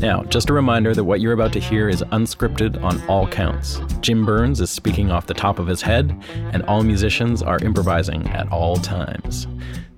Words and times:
Now, 0.00 0.24
just 0.24 0.50
a 0.50 0.52
reminder 0.52 0.94
that 0.94 1.04
what 1.04 1.20
you're 1.20 1.32
about 1.32 1.54
to 1.54 1.60
hear 1.60 1.88
is 1.88 2.02
unscripted 2.02 2.82
on 2.82 3.00
all 3.08 3.26
counts. 3.26 3.80
Jim 4.00 4.26
Byrnes 4.26 4.60
is 4.60 4.70
speaking 4.70 5.10
off 5.10 5.26
the 5.26 5.32
top 5.32 5.58
of 5.58 5.66
his 5.66 5.80
head, 5.80 6.14
and 6.52 6.62
all 6.64 6.82
musicians 6.82 7.42
are 7.42 7.58
improvising 7.64 8.28
at 8.28 8.50
all 8.52 8.76
times. 8.76 9.46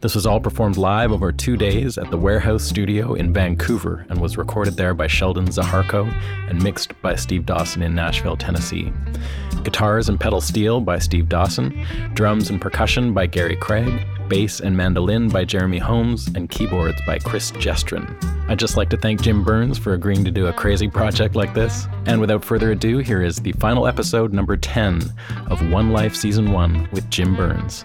This 0.01 0.15
was 0.15 0.25
all 0.25 0.39
performed 0.39 0.77
live 0.77 1.11
over 1.11 1.33
two 1.33 1.57
days 1.57 1.99
at 1.99 2.13
the 2.13 2.17
Warehouse 2.17 2.63
Studio 2.63 3.15
in 3.15 3.33
Vancouver 3.33 4.07
and 4.09 4.21
was 4.21 4.39
recorded 4.39 4.77
there 4.77 4.95
by 4.95 5.09
Sheldon 5.09 5.47
Zaharko 5.47 6.09
and 6.49 6.63
mixed 6.63 6.93
by 7.03 7.17
Steve 7.17 7.45
Dawson 7.45 7.83
in 7.83 7.97
Nashville, 7.97 8.37
Tennessee. 8.37 8.93
Guitars 9.65 10.09
and 10.09 10.21
pedal 10.21 10.41
steel 10.41 10.81
by 10.81 11.01
Steve 11.01 11.29
Dawson, 11.29 11.85
drums 12.15 12.49
and 12.49 12.61
percussion 12.61 13.13
by 13.13 13.27
Gary 13.27 13.57
Craig, 13.57 14.07
bass 14.29 14.61
and 14.61 14.77
mandolin 14.77 15.29
by 15.29 15.45
Jeremy 15.45 15.79
Holmes, 15.79 16.29
and 16.35 16.51
keyboards 16.51 17.01
by 17.07 17.19
Chris 17.19 17.53
Gestrin. 17.53 18.07
I'd 18.49 18.59
just 18.59 18.77
like 18.77 18.89
to 18.91 18.97
thank 18.97 19.23
Jim 19.23 19.45
Byrnes 19.45 19.79
for 19.79 19.95
agreeing 19.95 20.25
to 20.25 20.31
do 20.31 20.47
a 20.47 20.53
crazy 20.53 20.89
project 20.89 21.35
like 21.35 21.55
this. 21.55 21.87
And 22.07 22.21
without 22.21 22.45
further 22.45 22.73
ado, 22.73 22.99
here 22.99 23.23
is 23.23 23.37
the 23.37 23.53
final 23.53 23.87
episode, 23.87 24.33
number 24.33 24.57
10 24.57 25.03
of 25.49 25.71
One 25.71 25.93
Life 25.93 26.17
Season 26.17 26.53
1 26.53 26.89
with 26.93 27.09
Jim 27.11 27.37
Byrnes. 27.37 27.85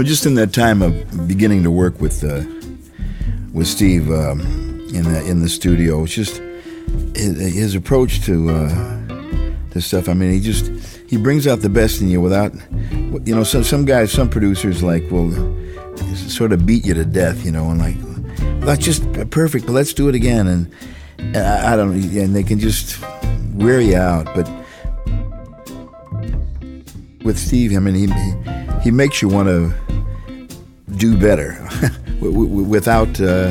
Know, 0.00 0.08
just 0.08 0.24
in 0.24 0.34
that 0.34 0.52
time 0.52 0.82
of 0.82 1.28
beginning 1.28 1.62
to 1.62 1.70
work 1.70 2.00
with 2.00 2.24
uh, 2.24 2.42
with 3.52 3.66
Steve 3.66 4.10
um, 4.10 4.40
in 4.94 5.04
the 5.04 5.22
in 5.26 5.40
the 5.40 5.48
studio, 5.48 6.04
it's 6.04 6.14
just 6.14 6.40
his, 7.14 7.74
approach 7.74 8.24
to 8.24 8.50
uh, 8.50 9.80
stuff. 9.80 10.08
I 10.08 10.14
mean, 10.14 10.32
he 10.32 10.40
just 10.40 10.68
he 11.08 11.16
brings 11.16 11.46
out 11.46 11.60
the 11.60 11.68
best 11.68 12.00
in 12.00 12.08
you 12.08 12.20
without, 12.20 12.52
you 13.26 13.34
know, 13.34 13.44
some 13.44 13.62
some 13.62 13.84
guys, 13.84 14.10
some 14.10 14.30
producers 14.30 14.82
like 14.82 15.10
will 15.10 15.32
sort 16.14 16.52
of 16.52 16.64
beat 16.64 16.86
you 16.86 16.94
to 16.94 17.04
death, 17.04 17.44
you 17.44 17.52
know, 17.52 17.70
and 17.70 17.78
like 17.78 17.96
that's 18.64 18.82
just 18.82 19.02
perfect, 19.30 19.66
but 19.66 19.72
let's 19.72 19.92
do 19.92 20.08
it 20.08 20.14
again, 20.14 20.46
and, 20.46 20.72
and 21.18 21.36
I, 21.36 21.74
I 21.74 21.76
don't, 21.76 21.92
and 21.92 22.34
they 22.34 22.42
can 22.42 22.58
just 22.58 23.02
wear 23.54 23.80
you 23.80 23.96
out, 23.96 24.24
but 24.34 24.48
with 27.22 27.38
Steve, 27.38 27.76
I 27.76 27.80
mean, 27.80 27.94
he 27.94 28.80
he 28.82 28.90
makes 28.90 29.20
you 29.20 29.28
want 29.28 29.48
to 29.48 29.89
do 31.00 31.16
better 31.16 31.58
without 32.20 33.20
uh, 33.20 33.50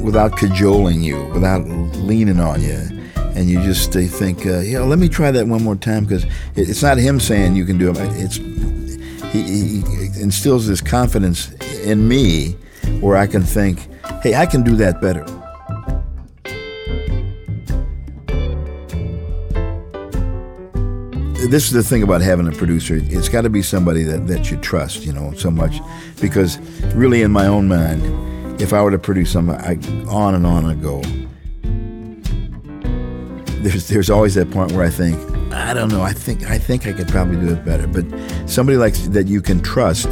without 0.00 0.36
cajoling 0.36 1.02
you, 1.02 1.22
without 1.34 1.66
leaning 1.98 2.38
on 2.38 2.62
you, 2.62 2.78
and 3.34 3.50
you 3.50 3.60
just 3.62 3.94
uh, 3.96 4.02
think, 4.02 4.46
uh, 4.46 4.60
yeah, 4.60 4.78
let 4.80 5.00
me 5.00 5.08
try 5.08 5.32
that 5.32 5.48
one 5.48 5.62
more 5.64 5.74
time 5.74 6.04
because 6.04 6.24
it's 6.54 6.82
not 6.82 6.96
him 6.96 7.18
saying 7.18 7.56
you 7.56 7.64
can 7.64 7.76
do 7.76 7.90
it. 7.90 7.96
It's 7.98 8.36
he, 9.32 9.42
he 9.42 10.20
instills 10.22 10.68
this 10.68 10.80
confidence 10.80 11.52
in 11.82 12.06
me 12.06 12.52
where 13.00 13.16
I 13.16 13.26
can 13.26 13.42
think, 13.42 13.88
hey, 14.22 14.36
I 14.36 14.46
can 14.46 14.62
do 14.62 14.76
that 14.76 15.00
better. 15.00 15.26
This 21.46 21.66
is 21.66 21.70
the 21.70 21.84
thing 21.84 22.02
about 22.02 22.20
having 22.20 22.48
a 22.48 22.52
producer. 22.52 22.98
It's 23.00 23.28
got 23.28 23.42
to 23.42 23.50
be 23.50 23.62
somebody 23.62 24.02
that, 24.02 24.26
that 24.26 24.50
you 24.50 24.56
trust, 24.56 25.04
you 25.04 25.12
know, 25.12 25.32
so 25.34 25.50
much. 25.50 25.80
Because 26.20 26.58
really, 26.94 27.22
in 27.22 27.30
my 27.30 27.46
own 27.46 27.68
mind, 27.68 28.60
if 28.60 28.72
I 28.72 28.82
were 28.82 28.90
to 28.90 28.98
produce 28.98 29.30
something, 29.32 29.54
I, 29.54 29.78
on 30.08 30.34
and 30.34 30.44
on 30.44 30.64
I 30.64 30.74
go. 30.74 31.00
There's 33.62 33.88
there's 33.88 34.10
always 34.10 34.34
that 34.34 34.50
point 34.50 34.72
where 34.72 34.84
I 34.84 34.90
think, 34.90 35.16
I 35.52 35.74
don't 35.74 35.90
know, 35.90 36.02
I 36.02 36.12
think 36.12 36.44
I 36.44 36.58
think 36.58 36.86
I 36.86 36.92
could 36.92 37.08
probably 37.08 37.36
do 37.36 37.52
it 37.52 37.64
better. 37.64 37.86
But 37.86 38.04
somebody 38.48 38.76
like 38.76 38.94
that 39.12 39.28
you 39.28 39.40
can 39.40 39.62
trust. 39.62 40.10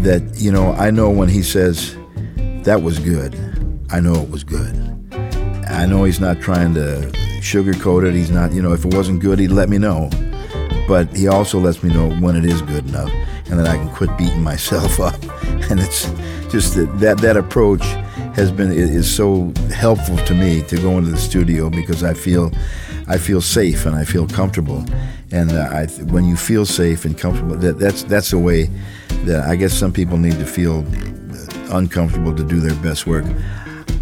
That 0.00 0.22
you 0.36 0.50
know, 0.50 0.72
I 0.72 0.90
know 0.90 1.10
when 1.10 1.28
he 1.28 1.42
says 1.42 1.94
that 2.64 2.82
was 2.82 2.98
good, 2.98 3.34
I 3.90 4.00
know 4.00 4.14
it 4.14 4.30
was 4.30 4.44
good. 4.44 4.74
I 5.68 5.86
know 5.86 6.04
he's 6.04 6.20
not 6.20 6.40
trying 6.40 6.74
to 6.74 7.12
sugarcoat 7.40 8.06
it. 8.06 8.14
He's 8.14 8.30
not, 8.30 8.52
you 8.52 8.62
know, 8.62 8.72
if 8.72 8.84
it 8.84 8.94
wasn't 8.94 9.20
good, 9.20 9.38
he'd 9.38 9.48
let 9.48 9.68
me 9.68 9.78
know. 9.78 10.10
But 10.86 11.14
he 11.16 11.28
also 11.28 11.58
lets 11.58 11.82
me 11.82 11.92
know 11.92 12.10
when 12.16 12.36
it 12.36 12.44
is 12.44 12.62
good 12.62 12.88
enough 12.88 13.12
and 13.50 13.58
that 13.58 13.66
I 13.66 13.76
can 13.76 13.88
quit 13.90 14.16
beating 14.16 14.42
myself 14.42 15.00
up. 15.00 15.16
And 15.70 15.78
it's 15.78 16.06
just 16.50 16.74
that 16.74 16.98
that, 16.98 17.18
that 17.18 17.36
approach 17.36 17.84
has 18.34 18.50
been 18.50 18.72
is 18.72 19.08
so 19.08 19.52
helpful 19.72 20.16
to 20.16 20.34
me 20.34 20.62
to 20.62 20.76
go 20.78 20.98
into 20.98 21.10
the 21.10 21.16
studio 21.16 21.70
because 21.70 22.02
I 22.02 22.12
feel 22.14 22.50
I 23.06 23.18
feel 23.18 23.40
safe 23.40 23.86
and 23.86 23.94
I 23.94 24.04
feel 24.04 24.26
comfortable. 24.26 24.84
And 25.30 25.52
uh, 25.52 25.68
I, 25.70 25.86
when 26.04 26.24
you 26.24 26.36
feel 26.36 26.66
safe 26.66 27.04
and 27.04 27.16
comfortable, 27.16 27.54
that, 27.56 27.78
that's 27.78 28.02
that's 28.02 28.30
the 28.30 28.38
way 28.38 28.64
that 29.26 29.48
I 29.48 29.54
guess 29.54 29.72
some 29.72 29.92
people 29.92 30.16
need 30.16 30.38
to 30.40 30.46
feel 30.46 30.84
uncomfortable 31.70 32.34
to 32.34 32.42
do 32.42 32.58
their 32.58 32.74
best 32.82 33.06
work. 33.06 33.24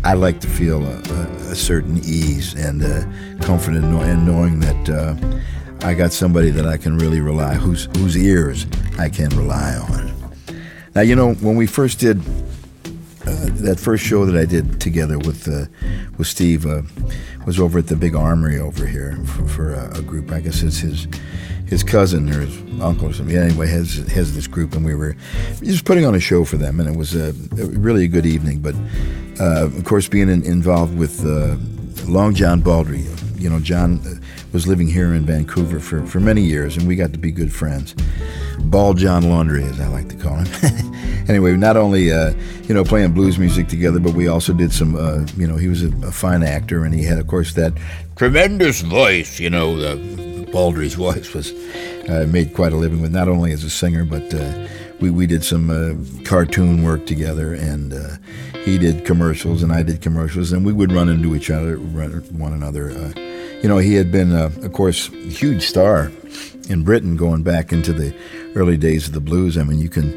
I 0.04 0.14
like 0.14 0.40
to 0.40 0.48
feel 0.48 0.84
a, 0.84 0.96
a, 0.96 1.22
a 1.50 1.54
certain 1.54 1.98
ease 1.98 2.54
and 2.54 2.82
uh, 2.82 3.44
comfort 3.44 3.74
in, 3.74 3.84
in, 3.84 4.24
knowing 4.24 4.60
that 4.60 4.88
uh, 4.88 5.86
I 5.86 5.94
got 5.94 6.12
somebody 6.12 6.50
that 6.50 6.66
I 6.66 6.76
can 6.76 6.96
really 6.98 7.20
rely, 7.20 7.54
whose 7.54 7.88
whose 7.96 8.16
ears 8.16 8.66
I 8.98 9.08
can 9.08 9.30
rely 9.30 9.74
on. 9.74 10.14
Now, 10.94 11.02
you 11.02 11.14
know, 11.14 11.34
when 11.34 11.56
we 11.56 11.66
first 11.66 12.00
did 12.00 12.20
uh, 13.28 13.48
that 13.60 13.78
first 13.78 14.04
show 14.04 14.24
that 14.24 14.36
I 14.36 14.46
did 14.46 14.80
together 14.80 15.18
with 15.18 15.46
uh, 15.48 15.66
with 16.16 16.26
Steve 16.26 16.64
uh, 16.64 16.82
was 17.46 17.60
over 17.60 17.78
at 17.78 17.88
the 17.88 17.96
Big 17.96 18.14
Armory 18.14 18.58
over 18.58 18.86
here 18.86 19.18
for, 19.26 19.48
for 19.48 19.74
a, 19.74 19.98
a, 19.98 20.02
group. 20.02 20.32
I 20.32 20.40
guess 20.40 20.62
it's 20.62 20.78
his 20.78 21.06
his 21.68 21.84
cousin 21.84 22.28
or 22.30 22.40
his 22.40 22.80
uncle 22.80 23.08
or 23.08 23.12
something. 23.12 23.36
Anyway, 23.36 23.68
has 23.68 23.96
has 24.08 24.34
this 24.34 24.46
group, 24.46 24.74
and 24.74 24.84
we 24.84 24.94
were 24.94 25.16
just 25.62 25.84
putting 25.84 26.04
on 26.04 26.14
a 26.14 26.20
show 26.20 26.44
for 26.44 26.56
them, 26.56 26.80
and 26.80 26.88
it 26.88 26.96
was 26.96 27.14
a, 27.14 27.28
a 27.60 27.66
really 27.66 28.04
a 28.04 28.08
good 28.08 28.26
evening. 28.26 28.60
But 28.60 28.74
uh, 29.40 29.66
of 29.66 29.84
course, 29.84 30.08
being 30.08 30.28
in, 30.28 30.44
involved 30.44 30.96
with 30.96 31.24
uh, 31.24 31.56
Long 32.10 32.34
John 32.34 32.60
Baldry, 32.60 33.04
you 33.36 33.48
know, 33.48 33.60
John 33.60 34.00
was 34.52 34.66
living 34.66 34.88
here 34.88 35.14
in 35.14 35.24
Vancouver 35.24 35.78
for, 35.78 36.04
for 36.06 36.20
many 36.20 36.42
years, 36.42 36.76
and 36.76 36.88
we 36.88 36.96
got 36.96 37.12
to 37.12 37.18
be 37.18 37.30
good 37.30 37.52
friends. 37.52 37.94
Ball 38.58 38.94
John 38.94 39.24
Laundrie, 39.24 39.68
as 39.68 39.80
I 39.80 39.88
like 39.88 40.08
to 40.08 40.16
call 40.16 40.36
him. 40.36 40.94
anyway, 41.28 41.56
not 41.56 41.76
only 41.76 42.12
uh, 42.12 42.32
you 42.64 42.74
know 42.74 42.84
playing 42.84 43.12
blues 43.12 43.38
music 43.38 43.68
together, 43.68 44.00
but 44.00 44.14
we 44.14 44.28
also 44.28 44.52
did 44.52 44.72
some. 44.72 44.96
Uh, 44.96 45.26
you 45.36 45.46
know, 45.46 45.56
he 45.56 45.68
was 45.68 45.82
a, 45.84 45.88
a, 46.06 46.10
fine 46.10 46.42
actor, 46.42 46.84
and 46.84 46.94
he 46.94 47.04
had, 47.04 47.18
of 47.18 47.26
course, 47.26 47.54
that 47.54 47.72
tremendous 48.16 48.80
voice. 48.80 49.38
You 49.38 49.50
know, 49.50 49.76
the 49.76 50.27
Baldry's 50.52 50.94
voice 50.94 51.34
was 51.34 51.52
uh, 52.08 52.26
made 52.28 52.54
quite 52.54 52.72
a 52.72 52.76
living 52.76 53.00
with, 53.00 53.12
not 53.12 53.28
only 53.28 53.52
as 53.52 53.64
a 53.64 53.70
singer, 53.70 54.04
but 54.04 54.32
uh, 54.34 54.68
we 55.00 55.10
we 55.10 55.26
did 55.26 55.44
some 55.44 55.70
uh, 55.70 55.94
cartoon 56.24 56.82
work 56.82 57.06
together, 57.06 57.54
and 57.54 57.92
uh, 57.92 58.16
he 58.64 58.78
did 58.78 59.04
commercials, 59.04 59.62
and 59.62 59.72
I 59.72 59.82
did 59.82 60.02
commercials, 60.02 60.52
and 60.52 60.64
we 60.64 60.72
would 60.72 60.92
run 60.92 61.08
into 61.08 61.34
each 61.34 61.50
other, 61.50 61.76
run 61.78 62.10
one 62.36 62.52
another. 62.52 62.90
you 63.62 63.68
know, 63.68 63.78
he 63.78 63.94
had 63.94 64.10
been, 64.10 64.32
of 64.32 64.72
course, 64.72 65.08
a 65.08 65.28
huge 65.28 65.62
star 65.62 66.10
in 66.68 66.84
Britain 66.84 67.16
going 67.16 67.42
back 67.42 67.72
into 67.72 67.92
the 67.92 68.14
early 68.54 68.76
days 68.76 69.06
of 69.06 69.14
the 69.14 69.20
blues. 69.20 69.56
I 69.56 69.64
mean, 69.64 69.78
you 69.78 69.88
can 69.88 70.10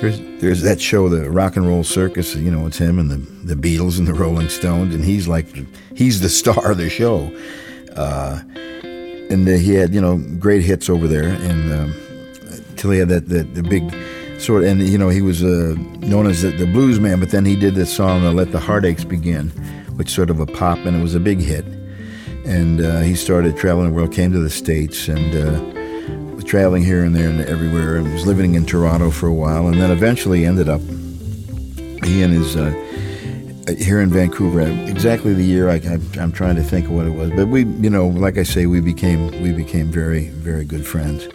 there's 0.00 0.18
there's 0.40 0.62
that 0.62 0.80
show, 0.80 1.08
the 1.08 1.30
Rock 1.30 1.56
and 1.56 1.66
Roll 1.66 1.84
Circus. 1.84 2.34
You 2.34 2.50
know, 2.50 2.66
it's 2.66 2.78
him 2.78 2.98
and 2.98 3.10
the 3.10 3.18
the 3.54 3.54
Beatles 3.54 3.98
and 3.98 4.06
the 4.06 4.14
Rolling 4.14 4.48
Stones, 4.48 4.94
and 4.94 5.04
he's 5.04 5.28
like 5.28 5.46
he's 5.94 6.20
the 6.20 6.28
star 6.28 6.72
of 6.72 6.78
the 6.78 6.88
show. 6.88 7.30
Uh, 7.94 8.40
and 9.30 9.46
he 9.46 9.74
had 9.74 9.94
you 9.94 10.00
know 10.00 10.18
great 10.38 10.62
hits 10.62 10.90
over 10.90 11.06
there, 11.06 11.28
and 11.28 11.72
um, 11.72 11.94
he 12.76 12.98
had 12.98 13.08
that, 13.08 13.28
that 13.28 13.54
the 13.54 13.62
big 13.62 13.94
sort. 14.40 14.64
Of, 14.64 14.70
and 14.70 14.82
you 14.82 14.98
know 14.98 15.08
he 15.08 15.22
was 15.22 15.42
uh, 15.42 15.74
known 16.00 16.26
as 16.26 16.42
the, 16.42 16.50
the, 16.50 16.66
blues 16.66 17.00
man, 17.00 17.20
but 17.20 17.30
then 17.30 17.44
he 17.44 17.56
did 17.56 17.74
this 17.74 17.94
song 17.94 18.24
uh, 18.24 18.32
"Let 18.32 18.52
the 18.52 18.60
Heartaches 18.60 19.04
Begin," 19.04 19.50
which 19.96 20.10
sort 20.10 20.30
of 20.30 20.40
a 20.40 20.46
pop, 20.46 20.78
and 20.78 20.96
it 20.96 21.02
was 21.02 21.14
a 21.14 21.20
big 21.20 21.38
hit. 21.38 21.64
And 22.44 22.80
uh, 22.80 23.00
he 23.00 23.14
started 23.14 23.56
traveling 23.56 23.90
the 23.90 23.94
world, 23.94 24.12
came 24.12 24.32
to 24.32 24.40
the 24.40 24.50
states, 24.50 25.08
and 25.08 25.34
uh, 25.34 26.42
traveling 26.42 26.82
here 26.82 27.04
and 27.04 27.14
there 27.14 27.28
and 27.28 27.40
everywhere. 27.42 27.96
and 27.96 28.12
was 28.12 28.26
living 28.26 28.54
in 28.54 28.66
Toronto 28.66 29.10
for 29.10 29.28
a 29.28 29.34
while, 29.34 29.68
and 29.68 29.80
then 29.80 29.90
eventually 29.90 30.44
ended 30.44 30.68
up 30.68 30.80
he 32.02 32.22
and 32.22 32.32
his 32.32 32.56
uh, 32.56 32.72
here 33.78 34.00
in 34.00 34.10
Vancouver. 34.10 34.60
Exactly 34.88 35.34
the 35.34 35.44
year 35.44 35.68
I, 35.68 35.76
am 36.18 36.32
trying 36.32 36.56
to 36.56 36.62
think 36.62 36.86
of 36.86 36.92
what 36.92 37.06
it 37.06 37.10
was, 37.10 37.30
but 37.30 37.48
we, 37.48 37.64
you 37.64 37.90
know, 37.90 38.08
like 38.08 38.38
I 38.38 38.42
say, 38.42 38.66
we 38.66 38.80
became 38.80 39.42
we 39.42 39.52
became 39.52 39.90
very 39.90 40.28
very 40.28 40.64
good 40.64 40.86
friends, 40.86 41.28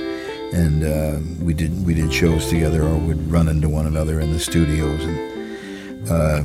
and 0.54 0.84
uh, 0.84 1.20
we 1.44 1.54
did 1.54 1.86
we 1.86 1.94
did 1.94 2.14
shows 2.14 2.50
together 2.50 2.84
or 2.84 2.98
would 2.98 3.32
run 3.32 3.48
into 3.48 3.70
one 3.70 3.86
another 3.86 4.20
in 4.20 4.32
the 4.34 4.40
studios, 4.40 5.04
and 5.04 6.10
uh, 6.10 6.44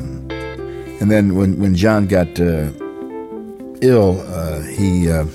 and 1.00 1.10
then 1.10 1.34
when 1.34 1.58
when 1.60 1.74
John 1.74 2.06
got 2.06 2.28
uh, 2.40 2.70
ill, 3.80 4.20
uh, 4.28 4.60
he. 4.62 5.10
Uh, 5.10 5.26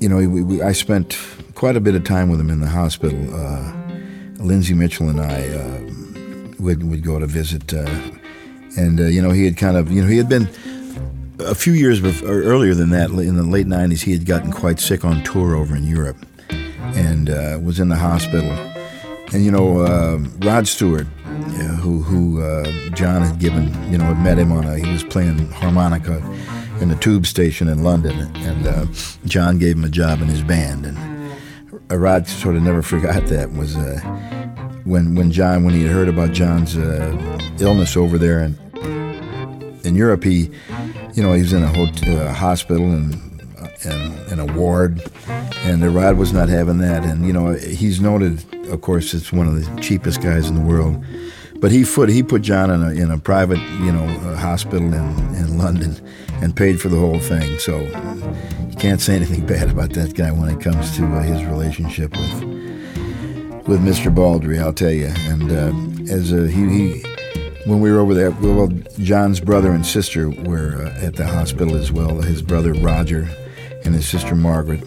you 0.00 0.10
know, 0.10 0.16
we, 0.16 0.42
we, 0.42 0.60
I 0.60 0.72
spent 0.72 1.16
quite 1.54 1.76
a 1.76 1.80
bit 1.80 1.94
of 1.94 2.04
time 2.04 2.28
with 2.28 2.38
him 2.38 2.50
in 2.50 2.60
the 2.60 2.68
hospital. 2.68 3.18
Uh, 3.34 3.72
Lindsay 4.36 4.74
Mitchell 4.74 5.08
and 5.08 5.18
I 5.18 5.80
would 6.58 6.82
would 6.82 7.02
go 7.02 7.18
to 7.18 7.26
visit, 7.26 7.72
and 8.76 9.00
uh, 9.00 9.04
you 9.04 9.22
know 9.22 9.30
he 9.30 9.44
had 9.44 9.56
kind 9.56 9.76
of 9.76 9.90
you 9.90 10.02
know 10.02 10.08
he 10.08 10.16
had 10.16 10.28
been 10.28 10.48
a 11.40 11.54
few 11.54 11.72
years 11.72 12.00
before, 12.00 12.28
earlier 12.28 12.74
than 12.74 12.90
that 12.90 13.10
in 13.10 13.36
the 13.36 13.42
late 13.42 13.66
'90s. 13.66 14.02
He 14.02 14.12
had 14.12 14.26
gotten 14.26 14.52
quite 14.52 14.80
sick 14.80 15.04
on 15.04 15.22
tour 15.24 15.54
over 15.54 15.76
in 15.76 15.84
Europe, 15.84 16.16
and 16.94 17.30
uh, 17.30 17.58
was 17.62 17.80
in 17.80 17.88
the 17.88 17.96
hospital. 17.96 18.50
And 19.32 19.44
you 19.44 19.50
know 19.50 19.78
uh, 19.78 20.18
Rod 20.38 20.68
Stewart, 20.68 21.06
who 21.80 22.02
who 22.02 22.40
John 22.90 23.22
had 23.22 23.38
given 23.38 23.66
you 23.90 23.98
know 23.98 24.04
had 24.04 24.22
met 24.22 24.38
him 24.38 24.52
on 24.52 24.64
a 24.64 24.78
he 24.78 24.90
was 24.92 25.04
playing 25.04 25.50
harmonica 25.50 26.22
in 26.80 26.88
the 26.88 26.96
tube 26.96 27.26
station 27.26 27.68
in 27.68 27.82
London, 27.82 28.30
and 28.36 28.94
John 29.26 29.58
gave 29.58 29.76
him 29.76 29.84
a 29.84 29.88
job 29.88 30.20
in 30.20 30.28
his 30.28 30.42
band 30.42 30.86
and 30.86 31.14
Rod 31.90 32.26
sort 32.26 32.56
of 32.56 32.62
never 32.62 32.82
forgot 32.82 33.26
that 33.26 33.52
was 33.52 33.76
uh, 33.76 34.00
when 34.84 35.14
when 35.14 35.30
John 35.30 35.64
when 35.64 35.74
he 35.74 35.82
had 35.82 35.92
heard 35.92 36.08
about 36.08 36.32
John's 36.32 36.76
uh, 36.76 37.38
illness 37.60 37.96
over 37.96 38.18
there 38.18 38.40
in 38.40 38.58
in 39.84 39.94
Europe. 39.94 40.24
He, 40.24 40.50
you 41.14 41.22
know, 41.22 41.32
he 41.32 41.42
was 41.42 41.52
in 41.52 41.62
a 41.62 41.68
hotel, 41.68 42.20
uh, 42.20 42.32
hospital 42.32 42.90
and 42.90 43.20
in 44.30 44.38
a 44.38 44.46
ward, 44.46 45.02
and 45.64 45.82
the 45.82 45.90
Rod 45.90 46.16
was 46.16 46.32
not 46.32 46.48
having 46.48 46.78
that. 46.78 47.04
And 47.04 47.26
you 47.26 47.32
know, 47.32 47.52
he's 47.54 48.00
noted, 48.00 48.42
of 48.68 48.80
course, 48.80 49.14
it's 49.14 49.32
one 49.32 49.46
of 49.46 49.54
the 49.54 49.80
cheapest 49.80 50.22
guys 50.22 50.48
in 50.48 50.54
the 50.54 50.60
world. 50.60 51.04
But 51.56 51.70
he 51.70 51.84
put 51.84 52.08
he 52.08 52.22
put 52.22 52.42
John 52.42 52.70
in 52.70 52.82
a 52.82 52.90
in 52.90 53.10
a 53.10 53.18
private 53.18 53.60
you 53.80 53.92
know 53.92 54.06
hospital 54.36 54.92
in 54.92 55.34
in 55.34 55.58
London, 55.58 55.96
and 56.42 56.54
paid 56.54 56.80
for 56.80 56.88
the 56.88 56.98
whole 56.98 57.20
thing. 57.20 57.58
So 57.58 57.80
you 57.80 58.76
can't 58.76 59.00
say 59.00 59.16
anything 59.16 59.46
bad 59.54 59.70
about 59.70 59.90
that 59.90 60.14
guy 60.14 60.30
when 60.30 60.50
it 60.50 60.60
comes 60.60 60.96
to 60.96 61.06
uh, 61.06 61.22
his 61.22 61.44
relationship 61.44 62.16
with 62.16 62.42
with 63.66 63.80
Mr. 63.80 64.14
Baldry. 64.14 64.58
I'll 64.58 64.72
tell 64.72 64.90
you. 64.90 65.12
And 65.28 65.50
uh, 65.50 66.12
as 66.12 66.30
he, 66.30 66.46
he, 66.48 67.13
when 67.66 67.80
we 67.80 67.90
were 67.90 67.98
over 67.98 68.14
there, 68.14 68.30
well, 68.30 68.68
John's 68.98 69.40
brother 69.40 69.72
and 69.72 69.84
sister 69.84 70.28
were 70.30 70.82
uh, 70.82 71.06
at 71.06 71.16
the 71.16 71.26
hospital 71.26 71.76
as 71.76 71.90
well. 71.90 72.20
His 72.20 72.42
brother 72.42 72.74
Roger 72.74 73.28
and 73.84 73.94
his 73.94 74.06
sister 74.06 74.34
Margaret. 74.34 74.82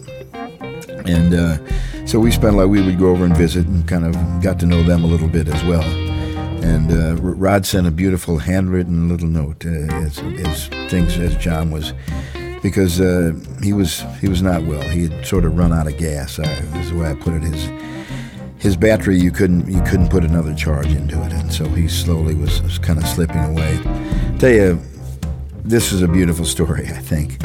And 1.06 1.34
uh, 1.34 2.06
so 2.06 2.18
we 2.18 2.30
spent 2.30 2.56
like 2.56 2.68
we 2.68 2.82
would 2.82 2.98
go 2.98 3.08
over 3.08 3.24
and 3.24 3.36
visit 3.36 3.66
and 3.66 3.86
kind 3.88 4.04
of 4.04 4.14
got 4.42 4.58
to 4.60 4.66
know 4.66 4.82
them 4.82 5.04
a 5.04 5.06
little 5.06 5.28
bit 5.28 5.48
as 5.48 5.62
well. 5.64 5.82
And 6.62 6.90
uh, 6.90 7.20
Rod 7.20 7.66
sent 7.66 7.86
a 7.86 7.90
beautiful 7.90 8.38
handwritten 8.38 9.08
little 9.08 9.28
note 9.28 9.64
uh, 9.64 9.94
as, 9.94 10.18
as 10.18 10.68
things 10.90 11.16
as 11.18 11.36
John 11.36 11.70
was 11.70 11.92
because 12.62 13.00
uh, 13.00 13.32
he 13.62 13.72
was 13.72 14.04
he 14.20 14.28
was 14.28 14.42
not 14.42 14.64
well. 14.64 14.82
He 14.82 15.08
had 15.08 15.26
sort 15.26 15.44
of 15.44 15.56
run 15.56 15.72
out 15.72 15.86
of 15.86 15.96
gas. 15.96 16.38
Uh, 16.38 16.42
is 16.74 16.90
the 16.90 16.96
way 16.96 17.10
I 17.10 17.14
put 17.14 17.34
it. 17.34 17.42
His 17.42 17.68
his 18.58 18.76
battery 18.76 19.18
you 19.18 19.30
couldn't 19.30 19.68
you 19.68 19.82
couldn't 19.82 20.08
put 20.08 20.24
another 20.24 20.54
charge 20.54 20.88
into 20.88 21.22
it, 21.22 21.32
and 21.32 21.52
so 21.52 21.68
he 21.68 21.88
slowly 21.88 22.34
was, 22.34 22.60
was 22.62 22.78
kind 22.78 22.98
of 22.98 23.06
slipping 23.06 23.42
away. 23.44 23.78
Tell 24.38 24.50
you, 24.50 24.80
this 25.64 25.92
is 25.92 26.02
a 26.02 26.08
beautiful 26.08 26.44
story. 26.56 26.86
I 26.88 26.98
think. 26.98 27.38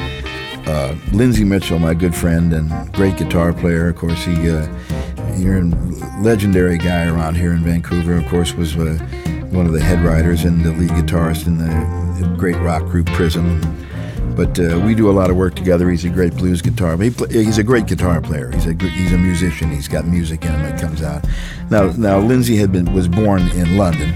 Uh, 0.66 0.96
Lindsay 1.12 1.44
Mitchell, 1.44 1.78
my 1.78 1.94
good 1.94 2.16
friend 2.16 2.54
and 2.54 2.94
great 2.94 3.18
guitar 3.18 3.52
player, 3.52 3.90
of 3.90 3.98
course, 3.98 4.24
he 4.24 4.50
uh, 4.50 4.68
you're 5.38 5.58
a 5.58 5.66
legendary 6.22 6.78
guy 6.78 7.06
around 7.06 7.36
here 7.36 7.54
in 7.54 7.64
Vancouver. 7.64 8.14
Of 8.14 8.28
course, 8.28 8.54
was 8.54 8.76
uh, 8.76 8.98
one 9.52 9.66
of 9.66 9.74
the 9.74 9.82
head 9.82 10.04
writers 10.04 10.46
and 10.46 10.64
the 10.64 10.72
lead 10.72 10.92
guitarist 10.92 11.48
in 11.48 11.58
the 11.58 12.36
great 12.38 12.56
rock 12.58 12.84
group 12.84 13.08
Prism. 13.08 13.62
But 14.36 14.60
uh, 14.60 14.82
we 14.86 14.96
do 14.96 15.10
a 15.10 15.14
lot 15.14 15.30
of 15.30 15.36
work 15.36 15.56
together. 15.56 15.90
He's 15.90 16.06
a 16.06 16.10
great 16.10 16.36
blues 16.36 16.62
guitar. 16.62 16.98
He 16.98 17.12
he's 17.30 17.58
a 17.58 17.64
great 17.64 17.86
guitar 17.86 18.22
player. 18.22 18.52
He's 18.52 18.66
a 18.66 18.74
he's 18.74 19.14
a 19.14 19.18
musician. 19.18 19.70
He's 19.70 19.88
got 19.88 20.06
music 20.06 20.44
in 20.46 20.52
him 20.52 20.64
that 20.64 20.80
comes 20.80 21.04
out. 21.04 21.26
Now 21.70 21.92
now 21.92 22.20
Lindsay 22.20 22.56
had 22.56 22.72
been 22.72 22.92
was 22.94 23.08
born 23.08 23.42
in 23.52 23.78
London, 23.78 24.10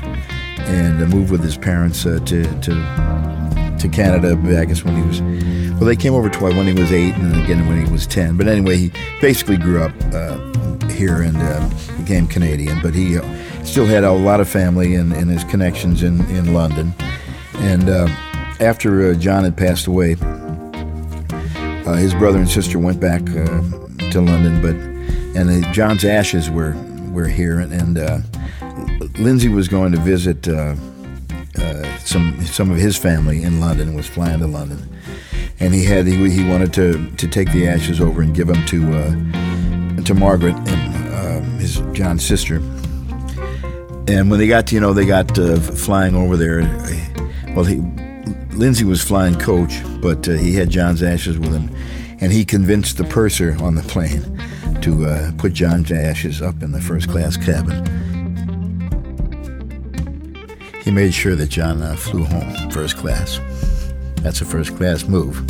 and 0.65 1.01
uh, 1.01 1.05
moved 1.05 1.31
with 1.31 1.43
his 1.43 1.57
parents 1.57 2.05
uh, 2.05 2.19
to 2.25 2.43
to 2.61 3.77
to 3.79 3.89
Canada. 3.89 4.37
I 4.59 4.65
guess 4.65 4.83
when 4.83 4.95
he 4.95 5.07
was 5.07 5.21
well, 5.79 5.85
they 5.85 5.95
came 5.95 6.13
over 6.13 6.29
twice 6.29 6.55
when 6.55 6.65
he 6.65 6.73
was 6.73 6.91
eight, 6.91 7.13
and 7.15 7.43
again 7.43 7.67
when 7.67 7.85
he 7.85 7.91
was 7.91 8.07
ten. 8.07 8.37
But 8.37 8.47
anyway, 8.47 8.77
he 8.77 8.91
basically 9.21 9.57
grew 9.57 9.83
up 9.83 9.93
uh, 10.13 10.37
here 10.87 11.21
and 11.21 11.37
uh, 11.37 11.69
became 11.99 12.27
Canadian. 12.27 12.81
But 12.81 12.95
he 12.95 13.17
uh, 13.17 13.63
still 13.63 13.85
had 13.85 14.03
a 14.03 14.11
lot 14.11 14.39
of 14.39 14.49
family 14.49 14.95
and, 14.95 15.13
and 15.13 15.29
his 15.29 15.43
connections 15.43 16.01
in 16.01 16.25
in 16.31 16.53
London, 16.53 16.93
and 17.57 17.87
after 18.59 19.11
uh, 19.11 19.13
John 19.15 19.43
had 19.43 19.55
passed 19.55 19.87
away, 19.87 20.15
uh, 21.85 21.93
his 21.93 22.13
brother 22.13 22.39
and 22.39 22.49
sister 22.49 22.79
went 22.79 22.99
back 22.99 23.21
uh, 23.21 23.61
to 24.11 24.21
London, 24.21 24.61
but 24.61 24.75
and 25.39 25.73
John's 25.73 26.03
ashes 26.03 26.49
were 26.49 26.75
were 27.11 27.27
here, 27.27 27.59
and, 27.59 27.71
and 27.71 27.97
uh, 27.97 28.19
Lindsay 29.19 29.49
was 29.49 29.67
going 29.67 29.91
to 29.91 29.99
visit 29.99 30.47
uh, 30.47 30.75
uh, 31.57 31.97
some 31.99 32.43
some 32.45 32.71
of 32.71 32.77
his 32.77 32.97
family 32.97 33.43
in 33.43 33.59
London. 33.59 33.95
Was 33.95 34.07
flying 34.07 34.39
to 34.39 34.47
London, 34.47 34.89
and 35.59 35.73
he 35.73 35.85
had 35.85 36.07
he, 36.07 36.29
he 36.29 36.47
wanted 36.47 36.73
to 36.73 37.09
to 37.15 37.27
take 37.27 37.51
the 37.51 37.67
ashes 37.67 38.01
over 38.01 38.21
and 38.21 38.35
give 38.35 38.47
them 38.47 38.65
to 38.65 40.03
to 40.03 40.13
Margaret 40.13 40.55
and 40.55 41.61
his 41.61 41.81
John's 41.93 42.25
sister. 42.25 42.57
And 44.09 44.31
when 44.31 44.39
they 44.39 44.47
got 44.47 44.67
to, 44.67 44.75
you 44.75 44.79
know, 44.79 44.93
they 44.93 45.05
got 45.05 45.35
flying 45.35 46.15
over 46.15 46.37
there. 46.37 46.61
Well, 47.53 47.65
he 47.65 47.81
Lindsay 48.57 48.85
was 48.85 49.03
flying 49.03 49.37
coach, 49.37 49.83
but 50.01 50.27
uh, 50.27 50.31
he 50.31 50.55
had 50.55 50.71
John's 50.71 51.03
ashes 51.03 51.37
with 51.37 51.53
him, 51.53 51.69
and 52.19 52.31
he 52.31 52.43
convinced 52.43 52.97
the 52.97 53.03
purser 53.03 53.55
on 53.61 53.75
the 53.75 53.83
plane 53.83 54.23
to 54.81 55.05
uh, 55.05 55.31
put 55.37 55.53
John's 55.53 55.91
ashes 55.91 56.41
up 56.41 56.63
in 56.63 56.71
the 56.71 56.81
first 56.81 57.07
class 57.07 57.37
cabin. 57.37 57.85
He 60.83 60.89
made 60.89 61.13
sure 61.13 61.35
that 61.35 61.49
John 61.49 61.83
uh, 61.83 61.95
flew 61.95 62.23
home 62.23 62.71
first 62.71 62.97
class. 62.97 63.39
That's 64.23 64.41
a 64.41 64.45
first 64.45 64.75
class 64.75 65.03
move. 65.03 65.45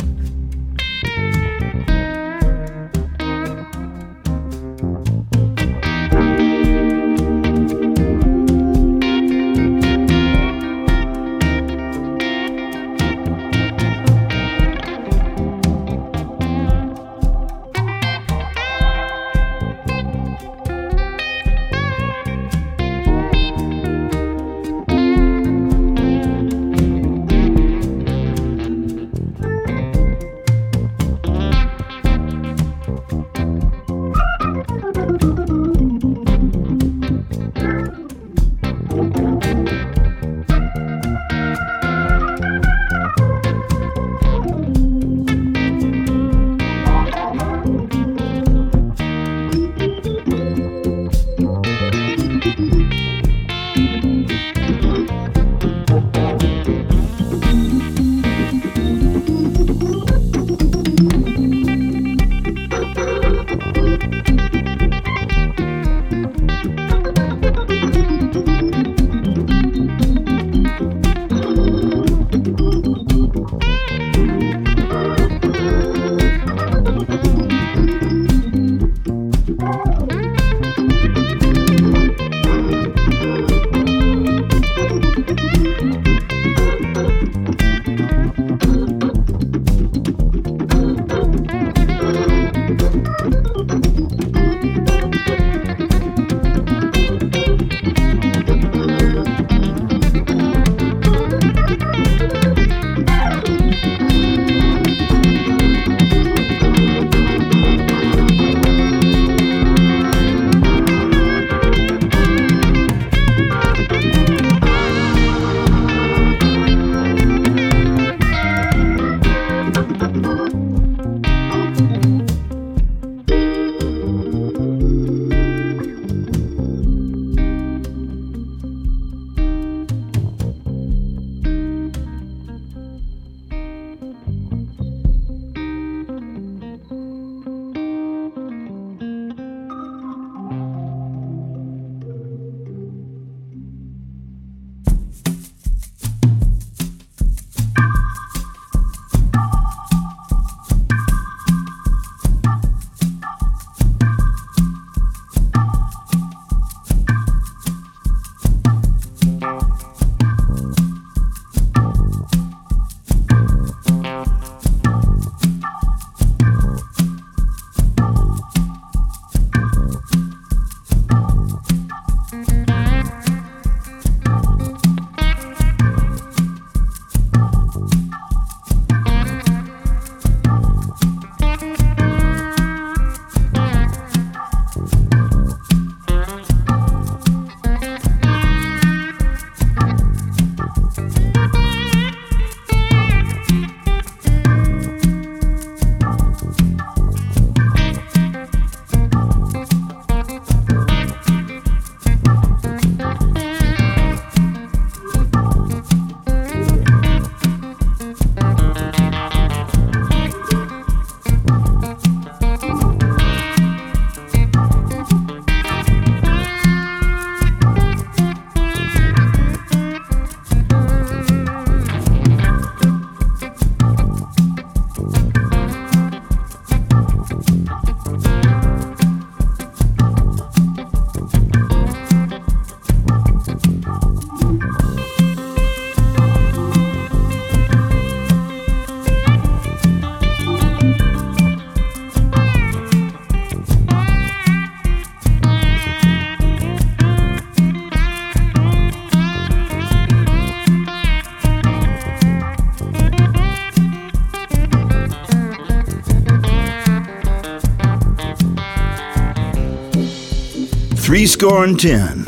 Three 261.08 261.26
score 261.26 261.64
and 261.64 261.80
ten. 261.80 262.22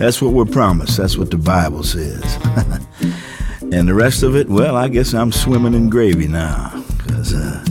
That's 0.00 0.20
what 0.20 0.32
we're 0.32 0.46
promised. 0.46 0.96
That's 0.96 1.16
what 1.16 1.30
the 1.30 1.36
Bible 1.36 1.84
says. 1.84 2.24
and 3.60 3.88
the 3.88 3.94
rest 3.94 4.24
of 4.24 4.34
it, 4.34 4.48
well, 4.48 4.74
I 4.74 4.88
guess 4.88 5.14
I'm 5.14 5.30
swimming 5.30 5.74
in 5.74 5.90
gravy 5.90 6.26
now, 6.26 6.84
because 6.96 7.32
uh, 7.32 7.64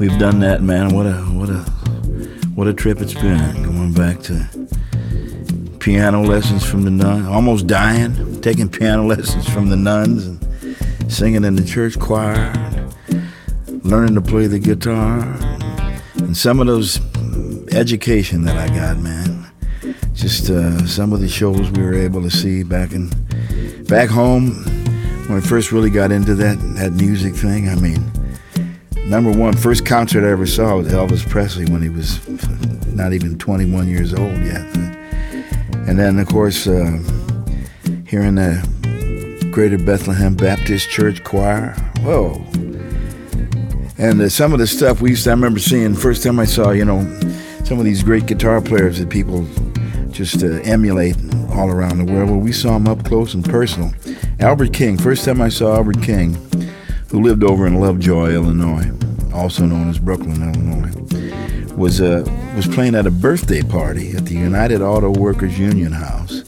we've 0.00 0.18
done 0.18 0.40
that, 0.40 0.62
man. 0.62 0.92
What 0.92 1.06
a 1.06 1.12
what 1.12 1.48
a 1.48 1.60
what 2.56 2.66
a 2.66 2.74
trip 2.74 3.00
it's 3.00 3.14
been. 3.14 3.62
Going 3.62 3.92
back 3.92 4.20
to 4.22 5.76
piano 5.78 6.22
lessons 6.22 6.64
from 6.64 6.82
the 6.82 6.90
nuns, 6.90 7.28
almost 7.28 7.68
dying, 7.68 8.40
taking 8.40 8.68
piano 8.68 9.06
lessons 9.14 9.48
from 9.48 9.68
the 9.68 9.76
nuns, 9.76 10.26
and 10.26 11.12
singing 11.12 11.44
in 11.44 11.54
the 11.54 11.64
church 11.64 12.00
choir, 12.00 12.52
learning 13.84 14.16
to 14.16 14.22
play 14.22 14.48
the 14.48 14.58
guitar, 14.58 15.20
and 16.16 16.36
some 16.36 16.58
of 16.58 16.66
those 16.66 16.98
education 17.72 18.42
that 18.42 18.56
I 18.56 18.66
got, 18.74 18.98
man. 18.98 19.21
Just 20.22 20.50
uh, 20.50 20.86
some 20.86 21.12
of 21.12 21.18
the 21.18 21.26
shows 21.26 21.68
we 21.72 21.82
were 21.82 21.94
able 21.94 22.22
to 22.22 22.30
see 22.30 22.62
back 22.62 22.92
in 22.92 23.08
back 23.88 24.08
home 24.08 24.52
when 25.26 25.38
I 25.38 25.40
first 25.40 25.72
really 25.72 25.90
got 25.90 26.12
into 26.12 26.36
that 26.36 26.58
that 26.76 26.92
music 26.92 27.34
thing. 27.34 27.68
I 27.68 27.74
mean, 27.74 28.08
number 29.08 29.32
one, 29.32 29.56
first 29.56 29.84
concert 29.84 30.24
I 30.24 30.30
ever 30.30 30.46
saw 30.46 30.76
was 30.76 30.86
Elvis 30.92 31.28
Presley 31.28 31.64
when 31.64 31.82
he 31.82 31.88
was 31.88 32.20
not 32.94 33.12
even 33.12 33.36
21 33.36 33.88
years 33.88 34.14
old 34.14 34.38
yet. 34.44 34.64
And 35.88 35.98
then, 35.98 36.20
of 36.20 36.28
course, 36.28 36.68
uh, 36.68 37.02
in 38.12 38.36
the 38.36 39.48
Greater 39.50 39.76
Bethlehem 39.76 40.36
Baptist 40.36 40.88
Church 40.88 41.24
choir. 41.24 41.74
Whoa. 42.02 42.34
And 43.98 44.20
uh, 44.20 44.28
some 44.28 44.52
of 44.52 44.60
the 44.60 44.68
stuff 44.68 45.00
we 45.00 45.10
used 45.10 45.24
to, 45.24 45.30
I 45.30 45.32
remember 45.32 45.58
seeing, 45.58 45.96
first 45.96 46.22
time 46.22 46.38
I 46.38 46.44
saw, 46.44 46.70
you 46.70 46.84
know, 46.84 47.02
some 47.64 47.80
of 47.80 47.84
these 47.84 48.04
great 48.04 48.26
guitar 48.26 48.60
players 48.60 49.00
that 49.00 49.10
people 49.10 49.48
just 50.12 50.42
uh, 50.42 50.60
emulate 50.64 51.16
all 51.50 51.70
around 51.70 51.98
the 51.98 52.12
world. 52.12 52.30
Well, 52.30 52.38
we 52.38 52.52
saw 52.52 52.76
him 52.76 52.86
up 52.86 53.04
close 53.04 53.34
and 53.34 53.44
personal. 53.44 53.92
Albert 54.40 54.72
King, 54.72 54.98
first 54.98 55.24
time 55.24 55.40
I 55.40 55.48
saw 55.48 55.74
Albert 55.76 56.02
King, 56.02 56.34
who 57.08 57.22
lived 57.22 57.42
over 57.42 57.66
in 57.66 57.80
Lovejoy, 57.80 58.32
Illinois, 58.32 58.90
also 59.34 59.64
known 59.64 59.88
as 59.88 59.98
Brooklyn, 59.98 60.42
Illinois, 60.42 61.74
was 61.76 62.00
uh, 62.00 62.24
was 62.54 62.66
playing 62.66 62.94
at 62.94 63.06
a 63.06 63.10
birthday 63.10 63.62
party 63.62 64.12
at 64.12 64.26
the 64.26 64.34
United 64.34 64.82
Auto 64.82 65.10
Workers 65.10 65.58
Union 65.58 65.92
House 65.92 66.42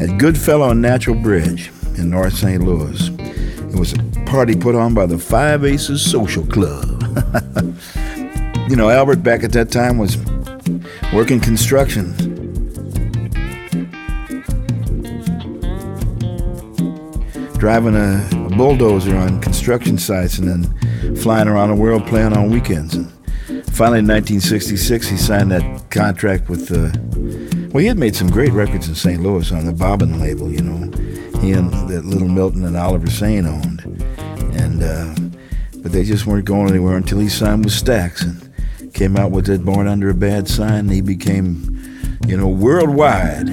at 0.00 0.18
Goodfellow 0.18 0.72
Natural 0.72 1.16
Bridge 1.16 1.70
in 1.96 2.10
North 2.10 2.34
St. 2.34 2.62
Louis. 2.62 3.08
It 3.18 3.78
was 3.78 3.92
a 3.92 3.98
party 4.26 4.54
put 4.54 4.74
on 4.74 4.94
by 4.94 5.06
the 5.06 5.18
Five 5.18 5.64
Aces 5.64 6.08
Social 6.08 6.46
Club. 6.46 6.86
you 8.68 8.76
know, 8.76 8.88
Albert 8.90 9.22
back 9.22 9.42
at 9.42 9.52
that 9.52 9.70
time 9.70 9.98
was 9.98 10.16
working 11.12 11.40
construction. 11.40 12.14
Driving 17.58 17.96
a, 17.96 18.28
a, 18.32 18.56
bulldozer 18.56 19.16
on 19.16 19.40
construction 19.40 19.98
sites 19.98 20.38
and 20.38 20.48
then 20.48 21.16
flying 21.16 21.48
around 21.48 21.70
the 21.70 21.74
world 21.74 22.06
playing 22.06 22.32
on 22.36 22.50
weekends. 22.50 22.94
And 22.94 23.10
finally, 23.72 23.98
in 23.98 24.06
1966, 24.06 25.08
he 25.08 25.16
signed 25.16 25.50
that 25.50 25.90
contract 25.90 26.48
with. 26.48 26.70
Uh, 26.70 26.92
well, 27.72 27.80
he 27.80 27.86
had 27.86 27.98
made 27.98 28.14
some 28.14 28.30
great 28.30 28.52
records 28.52 28.88
in 28.88 28.94
St. 28.94 29.20
Louis 29.20 29.50
on 29.50 29.66
the 29.66 29.72
Bobbin 29.72 30.20
label, 30.20 30.52
you 30.52 30.62
know. 30.62 30.90
He 31.40 31.52
and 31.52 31.72
that 31.88 32.04
Little 32.04 32.28
Milton 32.28 32.64
and 32.64 32.76
Oliver 32.76 33.10
Sain 33.10 33.44
owned, 33.44 33.80
and 34.54 34.82
uh, 34.82 35.14
but 35.82 35.90
they 35.90 36.04
just 36.04 36.26
weren't 36.26 36.44
going 36.44 36.70
anywhere 36.70 36.96
until 36.96 37.18
he 37.18 37.28
signed 37.28 37.64
with 37.64 37.74
Stax 37.74 38.22
and 38.22 38.94
came 38.94 39.16
out 39.16 39.32
with 39.32 39.48
it 39.48 39.64
Born 39.64 39.88
Under 39.88 40.10
a 40.10 40.14
Bad 40.14 40.48
Sign. 40.48 40.74
And 40.74 40.90
he 40.92 41.00
became, 41.00 41.80
you 42.26 42.36
know, 42.36 42.46
worldwide 42.46 43.46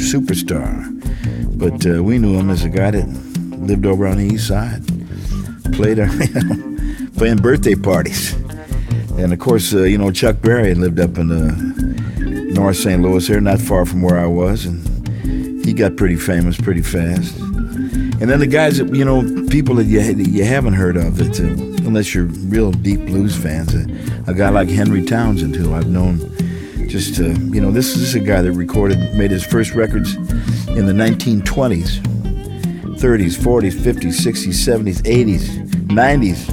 superstar. 0.00 0.90
But 1.56 1.86
uh, 1.86 2.02
we 2.02 2.18
knew 2.18 2.36
him 2.36 2.50
as 2.50 2.64
a 2.64 2.68
guy 2.68 2.90
that 2.90 3.33
lived 3.66 3.86
over 3.86 4.06
on 4.06 4.18
the 4.18 4.24
east 4.24 4.48
side, 4.48 4.82
played, 5.72 5.98
you 5.98 6.06
know, 6.34 7.08
playing 7.16 7.38
birthday 7.38 7.74
parties. 7.74 8.32
And 9.16 9.32
of 9.32 9.38
course, 9.38 9.72
uh, 9.72 9.82
you 9.82 9.98
know, 9.98 10.10
Chuck 10.10 10.40
Berry 10.40 10.74
lived 10.74 10.98
up 10.98 11.18
in 11.18 11.28
the 11.28 11.52
North 12.54 12.76
St. 12.76 13.02
Louis 13.02 13.26
here, 13.26 13.40
not 13.40 13.60
far 13.60 13.86
from 13.86 14.02
where 14.02 14.18
I 14.18 14.26
was, 14.26 14.66
and 14.66 15.64
he 15.64 15.72
got 15.72 15.96
pretty 15.96 16.16
famous 16.16 16.56
pretty 16.56 16.82
fast. 16.82 17.38
And 18.20 18.30
then 18.30 18.38
the 18.38 18.46
guys 18.46 18.78
that, 18.78 18.94
you 18.94 19.04
know, 19.04 19.22
people 19.48 19.74
that 19.76 19.84
you, 19.84 20.00
that 20.00 20.28
you 20.28 20.44
haven't 20.44 20.74
heard 20.74 20.96
of, 20.96 21.16
that, 21.16 21.40
uh, 21.40 21.86
unless 21.86 22.14
you're 22.14 22.24
real 22.24 22.70
deep 22.70 23.00
blues 23.06 23.36
fans, 23.36 23.74
uh, 23.74 23.86
a 24.26 24.34
guy 24.34 24.50
like 24.50 24.68
Henry 24.68 25.04
Townsend, 25.04 25.56
who 25.56 25.74
I've 25.74 25.88
known 25.88 26.18
just, 26.88 27.18
uh, 27.20 27.24
you 27.24 27.60
know, 27.60 27.72
this 27.72 27.96
is 27.96 28.14
a 28.14 28.20
guy 28.20 28.40
that 28.40 28.52
recorded, 28.52 28.98
made 29.14 29.30
his 29.32 29.44
first 29.44 29.74
records 29.74 30.14
in 30.14 30.86
the 30.86 30.92
1920s, 30.92 32.00
30s, 33.04 33.36
40s, 33.36 33.72
50s, 33.72 34.18
60s, 34.18 34.64
70s, 34.64 35.02
80s, 35.02 35.44
90s, 35.88 36.46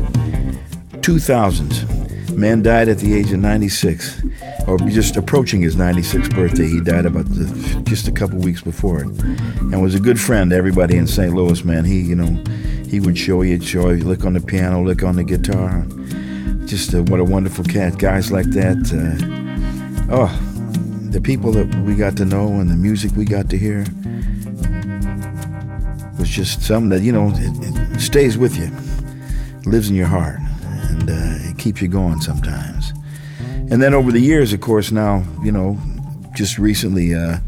2000s. 1.00 2.36
Man 2.36 2.62
died 2.62 2.90
at 2.90 2.98
the 2.98 3.14
age 3.14 3.32
of 3.32 3.40
96 3.40 4.22
or 4.68 4.78
just 4.80 5.16
approaching 5.16 5.62
his 5.62 5.78
96th 5.78 6.36
birthday. 6.36 6.68
He 6.68 6.82
died 6.82 7.06
about 7.06 7.24
the, 7.28 7.82
just 7.86 8.10
a 8.10 8.12
couple 8.12 8.38
weeks 8.40 8.62
before 8.62 9.00
it, 9.00 9.08
and 9.08 9.82
was 9.82 9.96
a 9.96 10.00
good 10.02 10.20
friend 10.20 10.50
to 10.50 10.58
everybody 10.58 10.98
in 10.98 11.08
St. 11.08 11.34
Louis. 11.34 11.64
Man, 11.64 11.86
he 11.86 12.02
you 12.02 12.18
know 12.18 12.44
he 12.86 13.00
would 13.00 13.18
show 13.18 13.44
you, 13.44 13.62
show 13.62 13.90
you, 13.92 14.04
lick 14.04 14.26
on 14.26 14.34
the 14.34 14.42
piano, 14.42 14.84
lick 14.84 15.04
on 15.04 15.16
the 15.16 15.24
guitar. 15.24 15.86
Just 16.66 16.94
uh, 16.94 17.02
what 17.04 17.22
a 17.22 17.24
wonderful 17.24 17.64
cat. 17.64 17.98
Guys 17.98 18.30
like 18.30 18.48
that. 18.48 18.76
Uh, 18.92 20.14
oh, 20.14 20.28
the 21.12 21.22
people 21.22 21.54
that 21.54 21.74
we 21.86 21.96
got 21.96 22.18
to 22.18 22.26
know 22.26 22.48
and 22.60 22.70
the 22.70 22.76
music 22.76 23.14
we 23.16 23.24
got 23.24 23.50
to 23.52 23.58
hear 23.58 23.86
was 26.22 26.30
just 26.30 26.62
something 26.62 26.90
that 26.90 27.02
you 27.02 27.12
know 27.12 27.32
it, 27.34 27.96
it 27.96 28.00
stays 28.00 28.38
with 28.38 28.56
you, 28.56 28.70
lives 29.70 29.90
in 29.90 29.96
your 29.96 30.06
heart, 30.06 30.38
and 30.62 31.10
uh, 31.10 31.50
it 31.50 31.58
keeps 31.58 31.82
you 31.82 31.88
going 31.88 32.22
sometimes. 32.22 32.94
And 33.72 33.82
then 33.82 33.96
over 33.96 34.12
the 34.12 34.20
years, 34.20 34.54
of 34.54 34.62
course, 34.62 34.92
now, 34.92 35.24
you 35.44 35.52
know, 35.52 35.80
just 36.36 36.60
recently 36.60 37.16
uh, 37.16 37.40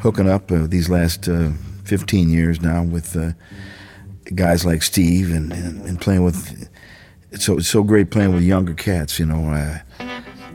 hooking 0.00 0.28
up 0.28 0.52
uh, 0.52 0.66
these 0.66 0.90
last 0.90 1.26
uh, 1.26 1.52
15 1.84 2.28
years 2.28 2.60
now 2.60 2.82
with 2.82 3.16
uh, 3.16 3.30
guys 4.34 4.66
like 4.66 4.82
Steve 4.82 5.32
and, 5.34 5.50
and, 5.50 5.80
and, 5.86 5.98
playing 5.98 6.22
with, 6.22 6.68
it's 7.32 7.46
so, 7.46 7.56
it's 7.56 7.68
so 7.68 7.82
great 7.82 8.10
playing 8.10 8.34
with 8.34 8.42
younger 8.42 8.74
cats, 8.74 9.18
you 9.18 9.24
know. 9.24 9.52
Uh, 9.52 9.78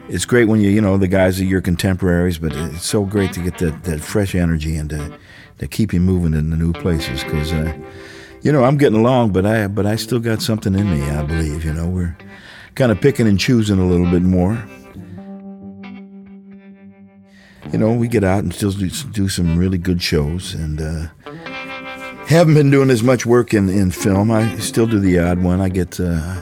it's 0.10 0.26
great 0.26 0.46
when 0.46 0.62
you, 0.62 0.70
you 0.70 0.82
know, 0.82 0.98
the 0.98 1.08
guys 1.08 1.42
are 1.42 1.46
your 1.46 1.62
contemporaries, 1.62 2.38
but 2.38 2.54
it's 2.54 2.86
so 2.86 3.04
great 3.04 3.34
to 3.34 3.40
get 3.40 3.58
that, 3.58 3.84
that 3.86 4.00
fresh 4.02 4.36
energy 4.36 4.76
and 4.76 4.92
to, 4.92 5.18
to 5.64 5.68
keep 5.68 5.94
you 5.94 6.00
moving 6.00 6.34
in 6.34 6.50
the 6.50 6.58
new 6.58 6.74
places 6.74 7.24
because, 7.24 7.52
uh, 7.52 7.74
you 8.42 8.52
know, 8.52 8.64
I'm 8.64 8.78
getting 8.78 9.00
along, 9.00 9.32
but 9.32 9.46
I, 9.46 9.68
but 9.68 9.86
I 9.86 9.96
still 9.96 10.20
got 10.20 10.42
something 10.42 10.76
in 10.76 10.90
me, 10.90 11.04
I 11.10 11.24
believe, 11.24 11.66
you 11.66 11.74
know. 11.74 11.88
We're 11.88 12.18
kind 12.76 12.92
of 12.92 13.00
picking 13.02 13.28
and 13.28 13.40
choosing 13.40 13.80
a 13.80 13.86
little 13.86 14.10
bit 14.10 14.24
more 14.24 14.62
you 17.74 17.80
know, 17.80 17.92
we 17.92 18.08
get 18.08 18.24
out 18.24 18.44
and 18.44 18.54
still 18.54 18.72
do, 18.72 18.88
do 18.90 19.28
some 19.28 19.58
really 19.58 19.80
good 19.80 20.02
shows. 20.02 20.54
And 20.54 20.80
uh, 20.80 21.08
haven't 22.28 22.54
been 22.54 22.70
doing 22.70 22.92
as 22.92 23.02
much 23.02 23.26
work 23.26 23.54
in, 23.54 23.68
in 23.68 23.90
film. 23.90 24.30
I 24.30 24.58
still 24.58 24.86
do 24.86 25.00
the 25.00 25.18
odd 25.20 25.40
one. 25.40 25.60
I 25.60 25.70
get 25.70 26.00
uh, 26.00 26.42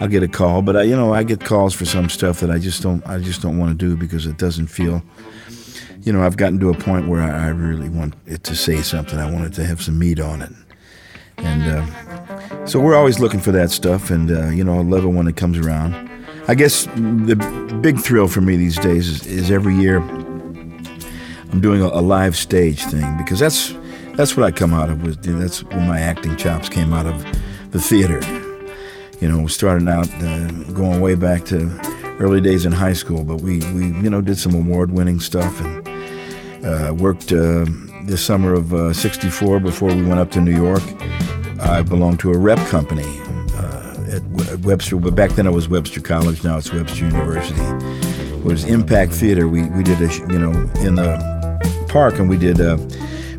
I'll 0.00 0.08
get 0.08 0.24
a 0.24 0.28
call, 0.28 0.62
but 0.62 0.76
I, 0.76 0.82
you 0.82 0.96
know, 0.96 1.14
I 1.14 1.22
get 1.22 1.44
calls 1.44 1.74
for 1.74 1.84
some 1.84 2.08
stuff 2.08 2.40
that 2.40 2.50
I 2.50 2.58
just 2.58 2.82
don't 2.82 3.06
I 3.06 3.18
just 3.18 3.40
don't 3.40 3.56
want 3.56 3.70
to 3.70 3.86
do 3.86 3.96
because 3.96 4.26
it 4.26 4.36
doesn't 4.36 4.66
feel. 4.66 5.02
You 6.02 6.12
know, 6.12 6.22
I've 6.22 6.36
gotten 6.36 6.58
to 6.60 6.70
a 6.70 6.74
point 6.74 7.08
where 7.08 7.22
I, 7.22 7.48
really 7.48 7.88
want 7.88 8.14
it 8.26 8.44
to 8.44 8.56
say 8.56 8.82
something. 8.82 9.18
I 9.18 9.30
want 9.30 9.46
it 9.46 9.52
to 9.54 9.64
have 9.64 9.82
some 9.82 9.98
meat 9.98 10.20
on 10.20 10.42
it, 10.42 10.52
and 11.38 11.62
uh, 11.62 12.66
so 12.66 12.80
we're 12.80 12.96
always 12.96 13.20
looking 13.20 13.40
for 13.40 13.52
that 13.52 13.70
stuff. 13.70 14.10
And 14.10 14.30
uh, 14.30 14.48
you 14.48 14.64
know, 14.64 14.78
I 14.78 14.82
love 14.82 15.04
it 15.04 15.08
when 15.08 15.28
it 15.28 15.36
comes 15.36 15.58
around. 15.58 16.10
I 16.46 16.54
guess 16.54 16.84
the 16.84 17.78
big 17.80 17.98
thrill 17.98 18.28
for 18.28 18.42
me 18.42 18.56
these 18.56 18.78
days 18.78 19.08
is, 19.08 19.26
is 19.26 19.50
every 19.50 19.74
year 19.74 19.98
I'm 21.54 21.60
doing 21.60 21.80
a, 21.80 21.86
a, 21.86 22.02
live 22.02 22.36
stage 22.36 22.82
thing 22.84 23.16
because 23.16 23.38
that's 23.38 23.72
that's 24.14 24.36
what 24.36 24.44
I 24.44 24.50
come 24.50 24.74
out 24.74 24.90
of. 24.90 25.22
That's 25.22 25.62
where 25.62 25.80
my 25.80 26.00
acting 26.00 26.36
chops 26.36 26.68
came 26.68 26.92
out 26.92 27.06
of 27.06 27.24
the 27.70 27.80
theater. 27.80 28.20
You 29.20 29.28
know, 29.28 29.46
starting 29.46 29.88
out 29.88 30.12
uh, 30.22 30.48
going 30.72 31.00
way 31.00 31.14
back 31.14 31.44
to 31.46 31.70
early 32.18 32.40
days 32.40 32.64
in 32.66 32.72
high 32.72 32.92
school, 32.92 33.24
but 33.24 33.40
we 33.40 33.58
we 33.72 33.86
you 33.86 34.10
know 34.10 34.20
did 34.20 34.38
some 34.38 34.54
award-winning 34.54 35.20
stuff 35.20 35.60
and 35.60 35.88
uh, 36.64 36.94
worked 36.94 37.32
uh, 37.32 37.64
this 38.04 38.24
summer 38.24 38.54
of 38.54 38.96
'64 38.96 39.56
uh, 39.56 39.58
before 39.58 39.88
we 39.88 40.02
went 40.02 40.20
up 40.20 40.30
to 40.32 40.40
New 40.40 40.54
York. 40.54 40.82
I 41.60 41.82
belonged 41.82 42.20
to 42.20 42.32
a 42.32 42.38
rep 42.38 42.58
company 42.68 43.04
uh, 43.54 43.96
at 44.10 44.58
Webster, 44.60 44.96
but 44.96 45.14
back 45.14 45.30
then 45.32 45.46
it 45.46 45.52
was 45.52 45.68
Webster 45.68 46.00
College. 46.00 46.44
Now 46.44 46.58
it's 46.58 46.72
Webster 46.72 47.06
University. 47.06 47.60
It 47.60 48.44
was 48.44 48.64
Impact 48.64 49.12
Theater. 49.12 49.48
We 49.48 49.68
we 49.70 49.82
did 49.82 50.00
a 50.00 50.12
you 50.32 50.38
know 50.38 50.52
in 50.80 50.96
the 50.96 51.34
Park, 51.88 52.18
and 52.18 52.28
we 52.28 52.36
did. 52.36 52.60
Uh, 52.60 52.76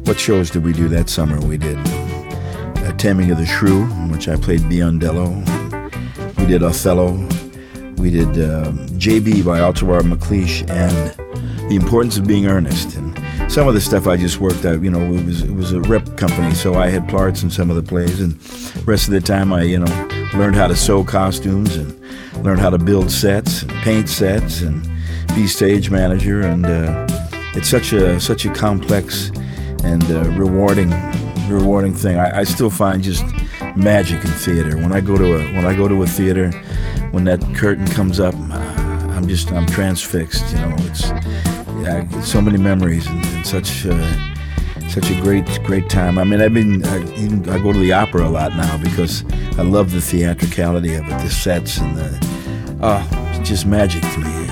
what 0.06 0.20
shows 0.20 0.52
did 0.52 0.64
we 0.64 0.72
do 0.72 0.88
that 0.90 1.10
summer? 1.10 1.40
We 1.40 1.58
did 1.58 1.78
uh, 1.80 2.92
Taming 2.98 3.32
of 3.32 3.40
the 3.40 3.46
Shrew, 3.46 3.84
in 3.84 4.12
which 4.12 4.28
I 4.28 4.36
played 4.36 4.62
Biondello. 4.62 5.34
We 6.38 6.46
did 6.46 6.62
Othello. 6.62 7.45
We 7.98 8.12
did 8.12 8.38
uh, 8.40 8.72
J.B. 8.98 9.44
by 9.44 9.60
Altamar 9.60 10.02
MacLeish 10.02 10.70
and 10.70 11.70
the 11.70 11.76
importance 11.76 12.18
of 12.18 12.28
being 12.28 12.46
earnest. 12.46 12.96
And 12.96 13.16
some 13.52 13.68
of 13.68 13.74
the 13.74 13.82
stuff 13.82 14.08
I 14.08 14.18
just 14.18 14.40
worked 14.40 14.66
out, 14.66 14.82
you 14.82 14.92
know, 14.92 15.02
it 15.14 15.26
was 15.26 15.44
it 15.44 15.54
was 15.54 15.72
a 15.72 15.82
rep 15.82 16.18
company, 16.18 16.54
so 16.54 16.76
I 16.76 16.90
had 16.90 17.08
parts 17.08 17.44
in 17.44 17.50
some 17.50 17.70
of 17.70 17.76
the 17.76 17.84
plays, 17.84 18.20
and 18.20 18.36
rest 18.88 19.08
of 19.08 19.14
the 19.14 19.22
time 19.22 19.54
I, 19.54 19.64
you 19.64 19.80
know, 19.80 20.08
learned 20.36 20.56
how 20.56 20.68
to 20.68 20.76
sew 20.76 21.04
costumes 21.04 21.76
and 21.76 22.00
learned 22.44 22.60
how 22.60 22.70
to 22.70 22.78
build 22.78 23.10
sets, 23.10 23.64
and 23.64 23.72
paint 23.72 24.10
sets, 24.10 24.62
and 24.62 24.88
be 25.36 25.48
stage 25.48 25.90
manager. 25.90 26.42
And 26.42 26.66
uh, 26.66 27.08
it's 27.56 27.70
such 27.70 27.94
a 27.94 28.20
such 28.20 28.46
a 28.46 28.54
complex 28.54 29.32
and 29.84 30.04
uh, 30.12 30.30
rewarding 30.32 30.92
rewarding 31.48 31.94
thing. 31.94 32.18
I, 32.18 32.40
I 32.40 32.44
still 32.44 32.70
find 32.70 33.04
just 33.04 33.24
magic 33.76 34.24
in 34.24 34.32
theater. 34.32 34.78
When 34.78 34.92
I 34.92 35.02
go 35.02 35.18
to 35.18 35.36
a 35.36 35.54
when 35.54 35.66
I 35.66 35.76
go 35.76 35.88
to 35.88 36.04
a 36.04 36.08
theater, 36.08 36.52
when 37.16 37.24
that 37.24 37.40
curtain 37.56 37.88
comes 37.88 38.20
up, 38.20 38.36
I'm 38.36 39.26
just 39.26 39.50
I'm 39.54 39.66
transfixed. 39.66 40.52
You 40.52 40.58
know, 40.58 40.76
it's 40.80 41.04
yeah, 41.82 42.22
so 42.22 42.42
many 42.42 42.58
memories 42.58 43.08
and, 43.08 43.26
and 43.28 43.48
such 43.48 43.86
uh, 43.86 44.90
such 44.90 45.10
a 45.10 45.22
great 45.22 45.48
great 45.64 45.90
time. 45.90 46.18
I 46.18 46.26
mean, 46.26 46.42
I've 46.42 46.54
been 46.54 46.86
I, 46.86 46.98
even, 47.16 47.50
I 47.50 47.58
go 47.60 47.72
to 47.72 47.80
the 47.80 47.94
opera 47.94 48.28
a 48.28 48.30
lot 48.30 48.58
now 48.58 48.78
because 48.84 49.24
I 49.58 49.62
love 49.62 49.94
the 49.94 50.02
theatricality 50.02 50.94
of 50.96 51.06
it, 51.06 51.18
the 51.22 51.30
sets 51.30 51.78
and 51.78 51.96
the 51.96 52.78
oh, 52.82 53.08
it's 53.40 53.48
just 53.48 53.66
magic 53.66 54.02
to 54.02 54.20
me. 54.20 54.48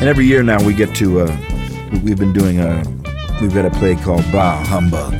And 0.00 0.08
every 0.08 0.26
year 0.26 0.42
now 0.42 0.60
we 0.66 0.74
get 0.74 0.96
to 0.96 1.20
uh, 1.20 1.36
we've 2.02 2.18
been 2.18 2.32
doing 2.32 2.58
a 2.58 2.82
we've 3.40 3.54
got 3.54 3.66
a 3.66 3.70
play 3.70 3.94
called 3.94 4.24
Bah 4.32 4.64
Humbug 4.64 5.14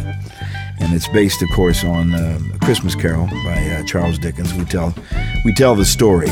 and 0.85 0.93
it's 0.93 1.09
based, 1.09 1.41
of 1.43 1.49
course, 1.51 1.85
on 1.85 2.15
uh, 2.15 2.39
a 2.55 2.59
Christmas 2.59 2.95
Carol 2.95 3.27
by 3.27 3.71
uh, 3.71 3.85
Charles 3.85 4.19
Dickens. 4.19 4.53
We 4.55 4.65
tell 4.65 4.95
we 5.45 5.53
tell 5.55 5.75
the 5.75 5.85
story, 5.85 6.29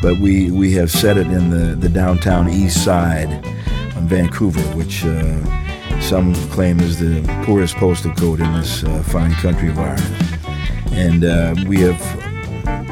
but 0.00 0.18
we 0.18 0.50
we 0.50 0.72
have 0.72 0.90
set 0.90 1.16
it 1.16 1.26
in 1.26 1.50
the 1.50 1.74
the 1.74 1.88
downtown 1.88 2.48
East 2.48 2.82
Side 2.84 3.30
of 3.96 4.04
Vancouver, 4.04 4.62
which 4.76 5.04
uh, 5.04 6.00
some 6.00 6.34
claim 6.50 6.80
is 6.80 6.98
the 6.98 7.22
poorest 7.44 7.76
postal 7.76 8.12
code 8.14 8.40
in 8.40 8.52
this 8.54 8.82
uh, 8.84 9.02
fine 9.04 9.32
country 9.34 9.68
of 9.68 9.78
ours. 9.78 10.02
And 10.92 11.24
uh, 11.24 11.54
we 11.66 11.80
have 11.80 12.00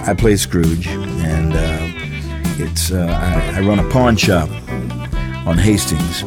I 0.07 0.14
play 0.14 0.37
Scrooge, 0.37 0.87
and 0.88 1.53
uh, 1.55 2.62
it's 2.62 2.92
I, 2.92 3.59
I, 3.59 3.61
run 3.61 3.79
a 3.79 3.88
pawn 3.90 4.16
shop 4.16 4.49
on 5.47 5.59
Hastings, 5.59 6.23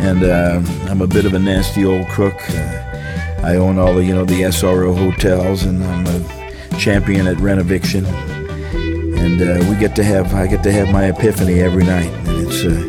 and 0.00 0.24
I'm 0.88 1.02
a 1.02 1.06
bit 1.06 1.26
of 1.26 1.34
a 1.34 1.38
nasty 1.38 1.84
old 1.84 2.08
crook. 2.08 2.40
I 3.42 3.56
own 3.56 3.78
all 3.78 3.94
the 3.94 4.04
you 4.04 4.14
know 4.14 4.24
the 4.24 4.42
SRO 4.42 4.96
hotels, 4.96 5.64
and 5.64 5.84
I'm 5.84 6.06
a 6.06 6.78
champion 6.78 7.26
at 7.26 7.36
renoviction. 7.36 8.29
And 9.20 9.42
uh, 9.42 9.70
we 9.70 9.76
get 9.76 9.94
to 9.96 10.02
have 10.02 10.34
I 10.34 10.46
get 10.46 10.62
to 10.62 10.72
have 10.72 10.90
my 10.90 11.04
epiphany 11.04 11.60
every 11.60 11.84
night, 11.84 12.10
and 12.26 12.46
it's 12.46 12.64
uh, 12.64 12.88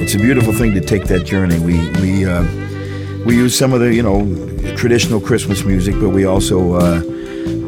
it's 0.00 0.14
a 0.14 0.18
beautiful 0.18 0.52
thing 0.52 0.72
to 0.74 0.80
take 0.80 1.04
that 1.06 1.24
journey. 1.24 1.58
We 1.58 1.90
we 2.00 2.24
uh, 2.24 2.44
we 3.26 3.34
use 3.34 3.58
some 3.58 3.72
of 3.72 3.80
the 3.80 3.92
you 3.92 4.02
know 4.02 4.24
traditional 4.76 5.20
Christmas 5.20 5.64
music, 5.64 5.96
but 5.98 6.10
we 6.10 6.24
also 6.24 6.74
uh, 6.74 7.00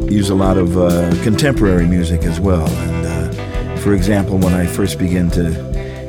use 0.09 0.31
a 0.31 0.35
lot 0.35 0.57
of 0.57 0.79
uh, 0.79 1.11
contemporary 1.25 1.87
music 1.87 2.23
as 2.23 2.39
well. 2.39 2.69
And 2.69 3.07
uh, 3.07 3.77
for 3.79 3.95
example, 3.95 4.39
when 4.39 4.55
I 4.55 4.65
first 4.65 4.97
began 4.97 5.29
to 5.31 5.53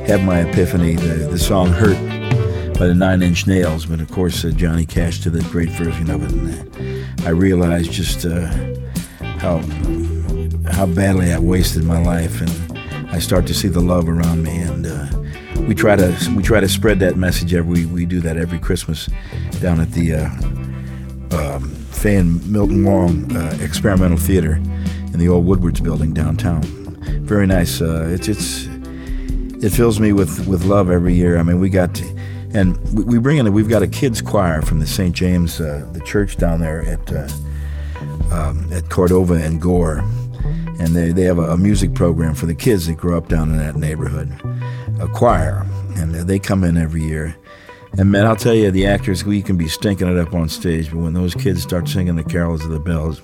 have 0.06 0.22
my 0.22 0.40
epiphany, 0.40 0.94
the, 0.94 1.28
the 1.28 1.38
song 1.38 1.68
"Hurt" 1.68 1.98
by 2.78 2.86
the 2.86 2.94
Nine 2.94 3.20
Inch 3.20 3.48
Nails, 3.48 3.84
but 3.86 4.00
of 4.00 4.10
course 4.12 4.42
Johnny 4.42 4.86
Cash 4.86 5.24
did 5.24 5.34
a 5.34 5.42
great 5.50 5.70
version 5.70 6.08
of 6.10 6.22
it, 6.22 6.32
and 6.32 7.26
I 7.26 7.30
realized 7.30 7.90
just 7.90 8.22
how 9.40 9.58
how 10.70 10.86
badly 10.86 11.32
I 11.32 11.38
wasted 11.38 11.84
my 11.84 12.02
life, 12.02 12.40
and 12.40 13.10
I 13.10 13.18
start 13.18 13.46
to 13.48 13.54
see 13.54 13.68
the 13.68 13.80
love 13.80 14.08
around 14.08 14.42
me, 14.42 14.58
and 14.58 14.86
uh, 14.86 15.06
we 15.62 15.74
try 15.74 15.96
to 15.96 16.16
we 16.36 16.42
try 16.42 16.60
to 16.60 16.68
spread 16.68 17.00
that 17.00 17.16
message 17.16 17.54
every 17.54 17.86
we 17.86 18.06
do 18.06 18.20
that 18.20 18.36
every 18.36 18.58
Christmas 18.58 19.08
down 19.60 19.80
at 19.80 19.92
the 19.92 20.14
uh, 20.14 20.28
um, 21.36 21.70
Fei 21.90 22.16
and 22.16 22.46
Milton 22.50 22.84
Wong 22.84 23.34
uh, 23.36 23.58
Experimental 23.60 24.18
Theater 24.18 24.54
in 25.12 25.18
the 25.18 25.28
old 25.28 25.46
Woodwards 25.46 25.80
Building 25.80 26.12
downtown. 26.12 26.62
Very 27.24 27.46
nice. 27.46 27.80
it's 27.80 28.28
it's 28.28 28.68
it 29.62 29.70
fills 29.70 29.98
me 29.98 30.12
with, 30.12 30.46
with 30.46 30.64
love 30.64 30.90
every 30.90 31.14
year. 31.14 31.38
I 31.38 31.42
mean, 31.42 31.58
we 31.58 31.70
got 31.70 31.94
To, 31.96 32.04
and 32.54 32.76
we, 32.92 33.04
we 33.04 33.18
bring 33.18 33.38
in, 33.38 33.52
we've 33.52 33.68
got 33.68 33.82
a 33.82 33.86
kids 33.86 34.20
choir 34.20 34.62
from 34.62 34.80
the 34.80 34.86
St. 34.86 35.14
James, 35.14 35.60
uh, 35.60 35.88
the 35.92 36.00
church 36.00 36.36
down 36.36 36.60
there 36.60 36.82
at, 36.82 37.12
uh, 37.12 37.28
um, 38.32 38.70
at 38.72 38.88
Cordova 38.90 39.34
and 39.34 39.60
Gore. 39.60 40.04
And 40.78 40.94
they, 40.94 41.12
they 41.12 41.22
have 41.22 41.38
a, 41.38 41.52
a, 41.52 41.56
music 41.56 41.94
program 41.94 42.34
for 42.34 42.46
the 42.46 42.54
kids 42.54 42.86
that 42.86 42.94
grow 42.94 43.16
up 43.16 43.28
down 43.28 43.50
in 43.50 43.56
that 43.58 43.76
neighborhood, 43.76 44.30
a 45.00 45.08
choir. 45.08 45.66
And 45.96 46.14
they 46.14 46.38
come 46.38 46.64
in 46.64 46.76
every 46.76 47.02
year. 47.02 47.34
And 47.98 48.10
man, 48.10 48.26
I'll 48.26 48.36
tell 48.36 48.54
you, 48.54 48.70
the 48.70 48.86
actors, 48.86 49.24
we 49.24 49.40
can 49.40 49.56
be 49.56 49.68
stinking 49.68 50.08
it 50.08 50.18
up 50.18 50.34
on 50.34 50.48
stage, 50.48 50.90
but 50.90 50.98
when 50.98 51.14
those 51.14 51.34
kids 51.34 51.62
start 51.62 51.88
singing 51.88 52.16
the 52.16 52.24
carols 52.24 52.64
of 52.64 52.70
the 52.70 52.80
bells, 52.80 53.22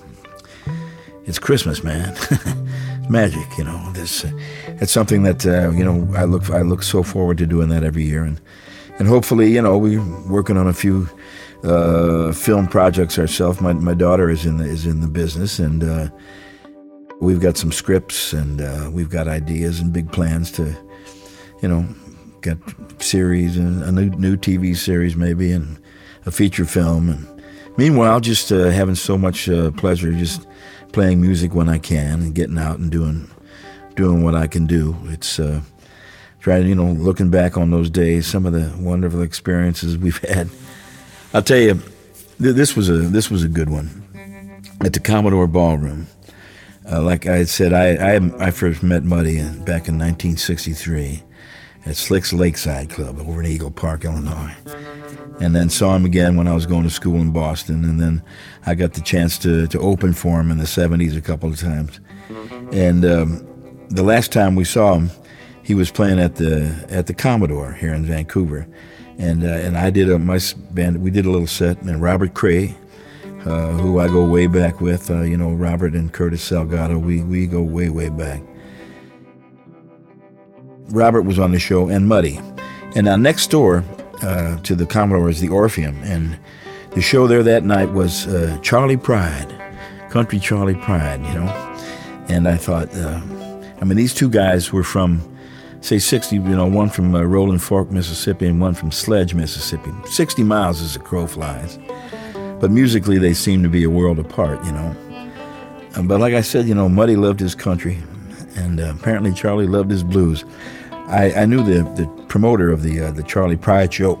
it's 1.25 1.39
Christmas, 1.39 1.83
man. 1.83 2.09
it's 2.31 3.09
magic, 3.09 3.47
you 3.57 3.63
know. 3.63 3.91
This, 3.93 4.25
it's 4.67 4.91
something 4.91 5.23
that 5.23 5.45
uh, 5.45 5.69
you 5.71 5.85
know 5.85 6.11
I 6.17 6.25
look 6.25 6.49
I 6.49 6.63
look 6.63 6.83
so 6.83 7.01
forward 7.01 7.37
to 7.37 7.45
doing 7.45 7.69
that 7.69 7.83
every 7.83 8.03
year, 8.03 8.23
and 8.23 8.41
and 8.99 9.07
hopefully, 9.07 9.51
you 9.51 9.61
know, 9.61 9.77
we're 9.77 10.03
working 10.27 10.57
on 10.57 10.67
a 10.67 10.73
few 10.73 11.09
uh, 11.63 12.31
film 12.31 12.67
projects 12.67 13.17
ourselves. 13.17 13.61
My, 13.61 13.73
my 13.73 13.93
daughter 13.93 14.29
is 14.29 14.45
in 14.45 14.57
the 14.57 14.65
is 14.65 14.85
in 14.85 15.01
the 15.01 15.07
business, 15.07 15.59
and 15.59 15.83
uh, 15.83 16.09
we've 17.23 17.39
got 17.39 17.57
some 17.57 17.71
scripts, 17.71 18.33
and 18.33 18.61
uh, 18.61 18.89
we've 18.91 19.09
got 19.09 19.27
ideas 19.27 19.79
and 19.79 19.93
big 19.93 20.11
plans 20.11 20.51
to, 20.51 20.75
you 21.61 21.67
know, 21.67 21.87
get 22.41 22.57
series 22.99 23.57
and 23.57 23.81
a 23.83 23.91
new 23.91 24.09
new 24.09 24.37
TV 24.37 24.75
series 24.75 25.15
maybe, 25.15 25.51
and 25.51 25.79
a 26.25 26.31
feature 26.31 26.65
film. 26.65 27.09
And 27.09 27.43
meanwhile, 27.77 28.19
just 28.19 28.51
uh, 28.51 28.69
having 28.69 28.95
so 28.95 29.17
much 29.17 29.49
uh, 29.49 29.71
pleasure, 29.71 30.11
just 30.11 30.45
playing 30.91 31.21
music 31.21 31.55
when 31.55 31.69
I 31.69 31.79
can, 31.79 32.21
and 32.21 32.35
getting 32.35 32.57
out 32.57 32.79
and 32.79 32.91
doing 32.91 33.29
doing 33.95 34.23
what 34.23 34.35
I 34.35 34.47
can 34.47 34.65
do. 34.67 34.95
It's 35.05 35.39
uh, 35.39 35.61
trying, 36.39 36.67
you 36.67 36.75
know, 36.75 36.91
looking 36.91 37.29
back 37.29 37.57
on 37.57 37.71
those 37.71 37.89
days, 37.89 38.27
some 38.27 38.45
of 38.45 38.53
the 38.53 38.71
wonderful 38.77 39.21
experiences 39.21 39.97
we've 39.97 40.17
had. 40.29 40.49
I'll 41.33 41.41
tell 41.41 41.59
you, 41.59 41.73
th- 42.41 42.55
this 42.55 42.75
was 42.75 42.89
a 42.89 42.97
this 42.97 43.31
was 43.31 43.43
a 43.43 43.49
good 43.49 43.69
one 43.69 44.03
at 44.81 44.93
the 44.93 44.99
Commodore 44.99 45.47
Ballroom. 45.47 46.07
Uh, 46.89 47.01
like 47.01 47.25
I 47.25 47.45
said, 47.45 47.73
I, 47.73 48.15
I, 48.15 48.47
I 48.47 48.51
first 48.51 48.83
met 48.83 49.03
Muddy 49.03 49.37
back 49.37 49.87
in 49.87 49.97
1963 49.97 51.23
at 51.85 51.95
Slicks 51.95 52.33
Lakeside 52.33 52.89
Club 52.89 53.19
over 53.19 53.41
in 53.41 53.47
Eagle 53.47 53.71
Park, 53.71 54.05
Illinois. 54.05 54.53
And 55.39 55.55
then 55.55 55.69
saw 55.69 55.95
him 55.95 56.05
again 56.05 56.35
when 56.35 56.47
I 56.47 56.53
was 56.53 56.65
going 56.65 56.83
to 56.83 56.89
school 56.89 57.19
in 57.19 57.31
Boston. 57.31 57.83
And 57.83 57.99
then 57.99 58.21
I 58.65 58.75
got 58.75 58.93
the 58.93 59.01
chance 59.01 59.37
to, 59.39 59.67
to 59.67 59.79
open 59.79 60.13
for 60.13 60.39
him 60.39 60.51
in 60.51 60.57
the 60.57 60.65
70s 60.65 61.17
a 61.17 61.21
couple 61.21 61.49
of 61.49 61.59
times. 61.59 61.99
And 62.71 63.03
um, 63.03 63.47
the 63.89 64.03
last 64.03 64.31
time 64.31 64.55
we 64.55 64.63
saw 64.63 64.95
him, 64.95 65.09
he 65.63 65.73
was 65.73 65.91
playing 65.91 66.19
at 66.19 66.35
the 66.35 66.85
at 66.89 67.07
the 67.07 67.13
Commodore 67.13 67.71
here 67.73 67.93
in 67.93 68.05
Vancouver, 68.05 68.67
and 69.17 69.43
uh, 69.43 69.47
and 69.47 69.77
I 69.77 69.89
did 69.89 70.09
a 70.09 70.19
my 70.19 70.39
band. 70.71 71.01
We 71.01 71.09
did 71.09 71.25
a 71.25 71.31
little 71.31 71.47
set, 71.47 71.81
and 71.81 72.01
Robert 72.01 72.33
Cray, 72.33 72.75
uh, 73.45 73.71
who 73.71 73.99
I 73.99 74.07
go 74.07 74.25
way 74.25 74.47
back 74.47 74.81
with, 74.81 75.09
uh, 75.09 75.21
you 75.21 75.37
know, 75.37 75.51
Robert 75.51 75.93
and 75.93 76.11
Curtis 76.11 76.49
Salgado. 76.49 77.01
We 77.01 77.21
we 77.23 77.47
go 77.47 77.61
way 77.61 77.89
way 77.89 78.09
back. 78.09 78.41
Robert 80.89 81.23
was 81.23 81.39
on 81.39 81.51
the 81.51 81.59
show, 81.59 81.89
and 81.89 82.07
Muddy, 82.07 82.39
and 82.95 83.05
now 83.05 83.15
next 83.15 83.49
door 83.49 83.83
uh, 84.21 84.57
to 84.61 84.75
the 84.75 84.85
Commodore 84.85 85.29
is 85.29 85.39
the 85.41 85.49
Orpheum, 85.49 85.97
and 86.03 86.37
the 86.91 87.01
show 87.01 87.27
there 87.27 87.43
that 87.43 87.63
night 87.63 87.91
was 87.91 88.27
uh, 88.27 88.57
Charley 88.61 88.97
Pride, 88.97 89.53
Country 90.09 90.39
Charley 90.39 90.75
Pride, 90.75 91.21
you 91.21 91.33
know, 91.33 91.75
and 92.29 92.47
I 92.47 92.57
thought. 92.57 92.93
Uh, 92.95 93.21
I 93.81 93.85
mean, 93.85 93.97
these 93.97 94.13
two 94.13 94.29
guys 94.29 94.71
were 94.71 94.83
from 94.83 95.21
say 95.81 95.99
60, 95.99 96.37
you 96.37 96.41
know, 96.41 96.65
one 96.65 96.89
from 96.89 97.13
uh, 97.13 97.21
Rolling 97.21 97.59
Fork, 97.59 97.91
Mississippi, 97.91 98.47
and 98.47 98.61
one 98.61 98.73
from 98.73 98.91
Sledge, 98.91 99.33
Mississippi. 99.33 99.91
60 100.05 100.41
miles 100.43 100.81
as 100.81 100.95
a 100.95 100.99
crow 100.99 101.27
flies. 101.27 101.77
But 102.63 102.71
musically, 102.71 103.17
they 103.17 103.33
seem 103.33 103.61
to 103.63 103.67
be 103.67 103.83
a 103.83 103.89
world 103.89 104.19
apart, 104.19 104.63
you 104.63 104.71
know. 104.71 104.95
Um, 105.95 106.07
but 106.07 106.21
like 106.21 106.33
I 106.33 106.39
said, 106.39 106.65
you 106.65 106.73
know, 106.73 106.87
Muddy 106.87 107.17
loved 107.17 107.41
his 107.41 107.55
country, 107.55 108.01
and 108.55 108.79
uh, 108.79 108.93
apparently 108.97 109.33
Charley 109.33 109.67
loved 109.67 109.91
his 109.91 110.01
blues. 110.01 110.45
I, 110.91 111.33
I 111.33 111.45
knew 111.45 111.61
the, 111.61 111.83
the 112.01 112.07
promoter 112.29 112.71
of 112.71 112.81
the 112.81 113.01
uh, 113.01 113.11
the 113.11 113.23
Charley 113.23 113.57
Pride 113.57 113.93
show, 113.93 114.13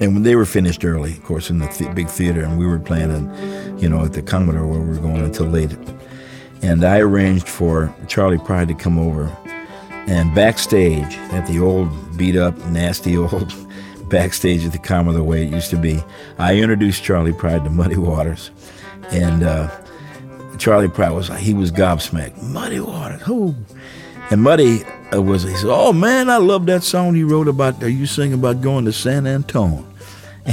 and 0.00 0.14
when 0.14 0.22
they 0.22 0.36
were 0.36 0.46
finished 0.46 0.86
early, 0.86 1.12
of 1.12 1.22
course, 1.24 1.50
in 1.50 1.58
the 1.58 1.66
th- 1.66 1.94
big 1.94 2.08
theater, 2.08 2.42
and 2.42 2.58
we 2.58 2.64
were 2.64 2.78
playing, 2.78 3.10
in, 3.10 3.78
you 3.78 3.90
know, 3.90 4.02
at 4.02 4.14
the 4.14 4.22
Commodore 4.22 4.66
where 4.66 4.80
we 4.80 4.88
were 4.88 4.96
going 4.96 5.20
until 5.20 5.48
late. 5.48 5.76
And 6.62 6.84
I 6.84 7.00
arranged 7.00 7.46
for 7.46 7.94
Charley 8.08 8.38
Pride 8.38 8.68
to 8.68 8.74
come 8.74 8.98
over 8.98 9.26
and 10.06 10.34
backstage 10.34 11.14
at 11.30 11.46
the 11.46 11.60
old 11.60 12.16
beat 12.16 12.36
up, 12.36 12.56
nasty 12.68 13.18
old 13.18 13.52
backstage 14.12 14.64
at 14.64 14.72
the 14.72 14.78
Commodore 14.78 15.14
the 15.14 15.24
way 15.24 15.42
it 15.42 15.50
used 15.50 15.70
to 15.70 15.76
be, 15.76 16.00
I 16.38 16.56
introduced 16.56 17.02
Charley 17.02 17.32
Pride 17.32 17.64
to 17.64 17.70
Muddy 17.70 17.96
Waters. 17.96 18.50
And 19.10 19.42
uh, 19.42 19.70
Charley 20.58 20.88
Pride 20.88 21.10
was 21.10 21.28
he 21.38 21.54
was 21.54 21.72
gobsmacked. 21.72 22.40
Muddy 22.42 22.78
Waters, 22.78 23.22
who? 23.22 23.56
And 24.30 24.42
Muddy 24.42 24.84
uh, 25.12 25.20
was 25.20 25.42
he 25.42 25.54
said, 25.56 25.70
"Oh 25.70 25.92
man, 25.92 26.30
I 26.30 26.36
love 26.36 26.66
that 26.66 26.82
song 26.82 27.16
you 27.16 27.26
wrote 27.26 27.48
about. 27.48 27.82
Are 27.82 27.88
you 27.88 28.06
singing 28.06 28.34
about 28.34 28.60
going 28.60 28.84
to 28.84 28.92
San 28.92 29.26
Antone?" 29.26 29.84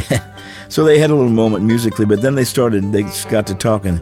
so 0.70 0.84
they 0.84 0.98
had 0.98 1.12
a 1.12 1.16
little 1.16 1.30
moment 1.30 1.66
musically, 1.66 2.06
but 2.06 2.22
then 2.22 2.36
they 2.36 2.46
started. 2.46 2.92
They 2.92 3.04
got 3.30 3.46
to 3.48 3.56
talking, 3.56 4.00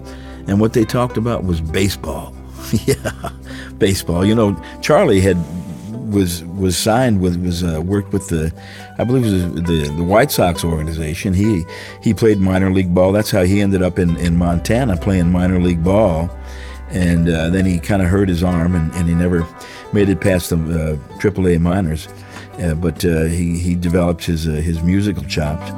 and 0.47 0.59
what 0.59 0.73
they 0.73 0.85
talked 0.85 1.17
about 1.17 1.43
was 1.43 1.61
baseball. 1.61 2.33
yeah, 2.85 3.29
baseball. 3.77 4.25
You 4.25 4.35
know, 4.35 4.63
Charley 4.81 5.19
had 5.19 5.37
was 6.07 6.43
was 6.43 6.77
signed 6.77 7.21
with 7.21 7.37
was 7.43 7.63
uh, 7.63 7.81
worked 7.81 8.13
with 8.13 8.27
the 8.29 8.53
I 8.97 9.03
believe 9.03 9.25
it 9.25 9.31
was 9.31 9.63
the 9.63 9.93
the 9.95 10.03
White 10.03 10.31
Sox 10.31 10.63
organization. 10.63 11.33
He 11.33 11.63
he 12.01 12.13
played 12.13 12.39
minor 12.39 12.71
league 12.71 12.93
ball. 12.93 13.11
That's 13.11 13.31
how 13.31 13.43
he 13.43 13.61
ended 13.61 13.81
up 13.81 13.99
in, 13.99 14.17
in 14.17 14.37
Montana 14.37 14.97
playing 14.97 15.31
minor 15.31 15.59
league 15.59 15.83
ball. 15.83 16.29
And 16.89 17.27
uh, 17.27 17.49
then 17.49 17.65
he 17.65 17.79
kind 17.79 18.01
of 18.01 18.07
hurt 18.07 18.29
his 18.29 18.43
arm, 18.43 18.73
and, 18.73 18.93
and 18.93 19.09
he 19.09 19.13
never 19.13 19.45
made 19.91 20.07
it 20.07 20.21
past 20.21 20.51
the 20.51 20.55
uh, 20.55 20.95
AAA 21.19 21.59
minors. 21.59 22.07
Uh, 22.59 22.73
but 22.75 23.03
uh, 23.05 23.23
he 23.23 23.59
he 23.59 23.75
developed 23.75 24.25
his 24.25 24.47
uh, 24.47 24.51
his 24.51 24.81
musical 24.81 25.23
chops. 25.25 25.69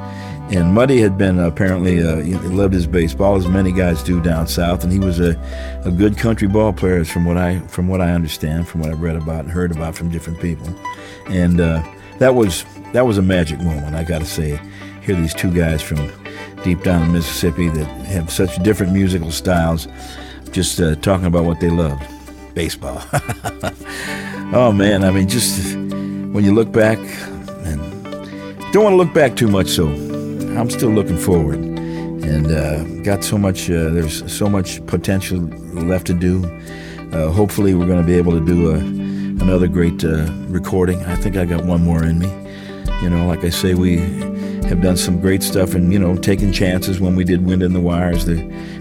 And 0.52 0.74
Muddy 0.74 1.00
had 1.00 1.16
been 1.16 1.38
apparently 1.38 2.02
uh, 2.02 2.16
he 2.16 2.34
loved 2.34 2.74
his 2.74 2.88
baseball 2.88 3.36
as 3.36 3.46
many 3.46 3.70
guys 3.70 4.02
do 4.02 4.20
down 4.20 4.48
south, 4.48 4.82
and 4.82 4.92
he 4.92 4.98
was 4.98 5.20
a, 5.20 5.40
a 5.84 5.92
good 5.92 6.18
country 6.18 6.48
ball 6.48 6.72
player 6.72 7.04
from 7.04 7.24
what 7.24 7.36
I 7.36 7.60
from 7.68 7.86
what 7.86 8.00
I 8.00 8.10
understand, 8.10 8.66
from 8.66 8.80
what 8.80 8.90
I've 8.90 9.00
read 9.00 9.14
about 9.14 9.44
and 9.44 9.50
heard 9.50 9.70
about 9.70 9.94
from 9.94 10.10
different 10.10 10.40
people. 10.40 10.68
And 11.28 11.60
uh, 11.60 11.84
that 12.18 12.34
was 12.34 12.64
that 12.92 13.06
was 13.06 13.16
a 13.16 13.22
magic 13.22 13.60
moment, 13.60 13.94
I 13.94 14.02
got 14.02 14.18
to 14.18 14.26
say. 14.26 14.60
Hear 15.02 15.14
these 15.14 15.32
two 15.32 15.52
guys 15.52 15.82
from 15.82 16.10
deep 16.64 16.82
down 16.82 17.04
in 17.04 17.12
Mississippi 17.12 17.68
that 17.68 17.86
have 18.06 18.30
such 18.30 18.60
different 18.64 18.92
musical 18.92 19.30
styles, 19.30 19.86
just 20.50 20.80
uh, 20.80 20.96
talking 20.96 21.26
about 21.26 21.44
what 21.44 21.60
they 21.60 21.70
loved, 21.70 22.02
baseball. 22.54 23.00
oh 24.52 24.72
man, 24.74 25.04
I 25.04 25.12
mean, 25.12 25.28
just 25.28 25.76
when 25.76 26.44
you 26.44 26.52
look 26.52 26.72
back, 26.72 26.98
and 27.64 27.80
don't 28.72 28.82
want 28.82 28.94
to 28.94 28.96
look 28.96 29.14
back 29.14 29.36
too 29.36 29.48
much, 29.48 29.68
so 29.68 29.86
I'm 30.58 30.68
still 30.68 30.90
looking 30.90 31.16
forward, 31.16 31.58
and 31.58 32.46
uh, 32.46 32.84
got 33.02 33.24
so 33.24 33.38
much. 33.38 33.70
Uh, 33.70 33.88
there's 33.90 34.30
so 34.32 34.48
much 34.48 34.84
potential 34.86 35.38
left 35.72 36.06
to 36.08 36.14
do. 36.14 36.44
Uh, 37.12 37.30
hopefully, 37.30 37.74
we're 37.74 37.86
going 37.86 38.00
to 38.00 38.06
be 38.06 38.14
able 38.14 38.32
to 38.32 38.44
do 38.44 38.70
a, 38.70 38.74
another 38.74 39.68
great 39.68 40.04
uh, 40.04 40.30
recording. 40.48 41.02
I 41.04 41.16
think 41.16 41.36
I 41.36 41.44
got 41.44 41.64
one 41.64 41.82
more 41.82 42.04
in 42.04 42.18
me. 42.18 42.28
You 43.02 43.10
know, 43.10 43.26
like 43.26 43.44
I 43.44 43.50
say, 43.50 43.74
we 43.74 43.98
have 44.68 44.82
done 44.82 44.96
some 44.96 45.20
great 45.20 45.42
stuff, 45.42 45.74
and 45.74 45.92
you 45.92 45.98
know, 45.98 46.16
taking 46.16 46.52
chances 46.52 47.00
when 47.00 47.16
we 47.16 47.24
did 47.24 47.46
"Wind 47.46 47.62
in 47.62 47.72
the 47.72 47.80
Wires," 47.80 48.26
the 48.26 48.36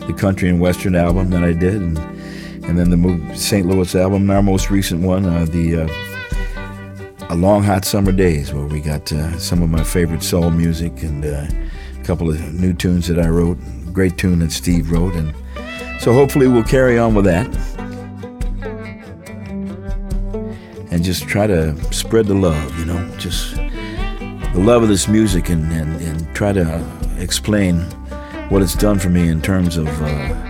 the 0.08 0.14
country 0.14 0.50
and 0.50 0.60
western 0.60 0.96
album 0.96 1.30
that 1.30 1.44
I 1.44 1.54
did, 1.54 1.76
and 1.76 1.98
and 2.66 2.78
then 2.78 2.90
the 2.90 3.36
St. 3.36 3.66
Louis 3.66 3.96
album, 3.96 4.30
our 4.30 4.44
most 4.44 4.70
recent 4.70 5.02
one, 5.02 5.26
uh, 5.26 5.46
the 5.46 5.82
uh, 5.82 6.09
a 7.30 7.36
long 7.36 7.62
hot 7.62 7.86
summer 7.86 8.12
days 8.12 8.52
where 8.54 8.65
we 8.65 8.82
got 8.82 9.12
uh, 9.12 9.38
some 9.38 9.62
of 9.62 9.70
my 9.70 9.84
favorite 9.84 10.24
soul 10.24 10.50
music 10.50 11.04
and 11.04 11.24
uh, 11.24 11.46
a 12.00 12.04
couple 12.04 12.28
of 12.30 12.54
new 12.54 12.74
tunes 12.74 13.08
that 13.08 13.20
I 13.20 13.30
wrote 13.30 13.58
great 13.94 14.18
tune 14.18 14.39
that 14.39 14.52
steve 14.52 14.92
wrote 14.92 15.13
and 15.15 15.34
so 16.02 16.12
hopefully 16.12 16.48
we'll 16.48 16.63
carry 16.63 16.98
on 16.98 17.13
with 17.13 17.26
that 17.26 17.46
and 20.92 21.04
just 21.04 21.28
try 21.28 21.46
to 21.46 21.76
spread 21.94 22.26
the 22.26 22.34
love 22.34 22.80
you 22.80 22.86
know 22.86 23.15
just 23.18 23.56
the 23.56 24.62
love 24.62 24.82
of 24.82 24.89
this 24.89 25.08
music 25.08 25.50
and, 25.50 25.72
and, 25.72 26.02
and 26.02 26.36
try 26.36 26.52
to 26.52 26.84
explain 27.20 27.82
what 28.50 28.63
it's 28.63 28.76
done 28.76 28.98
for 28.98 29.10
me 29.10 29.30
in 29.30 29.39
terms 29.39 29.78
of 29.78 29.88
uh, 30.02 30.50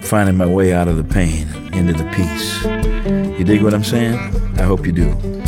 finding 0.00 0.36
my 0.36 0.46
way 0.46 0.72
out 0.72 0.88
of 0.88 0.96
the 0.96 1.04
pain 1.04 1.46
into 1.74 1.92
the 1.92 2.04
peace. 2.14 2.79
You 3.40 3.46
dig 3.46 3.62
what 3.62 3.72
I'm 3.72 3.82
saying? 3.82 4.18
I 4.58 4.64
hope 4.64 4.84
you 4.84 4.92
do. 4.92 5.39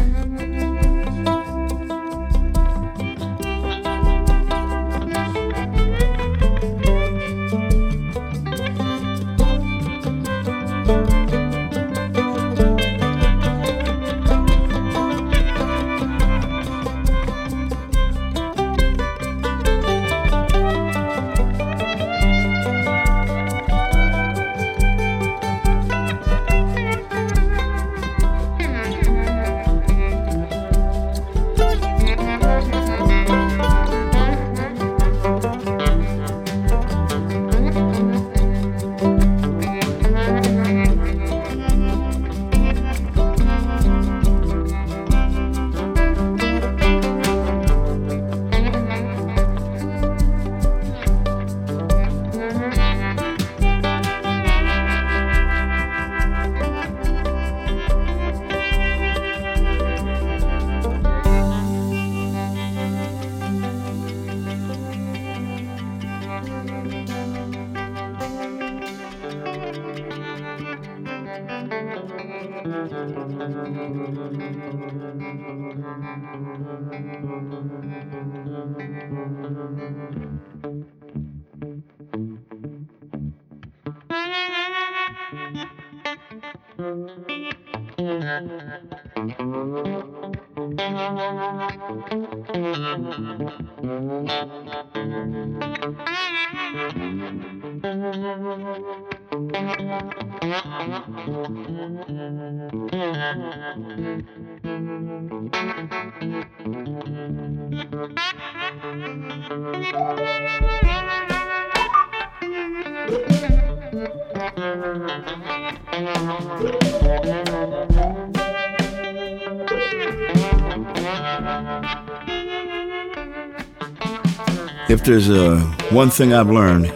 If 125.03 125.07
there's 125.07 125.31
a 125.31 125.59
one 125.91 126.11
thing 126.11 126.33
I've 126.33 126.49
learned, 126.49 126.87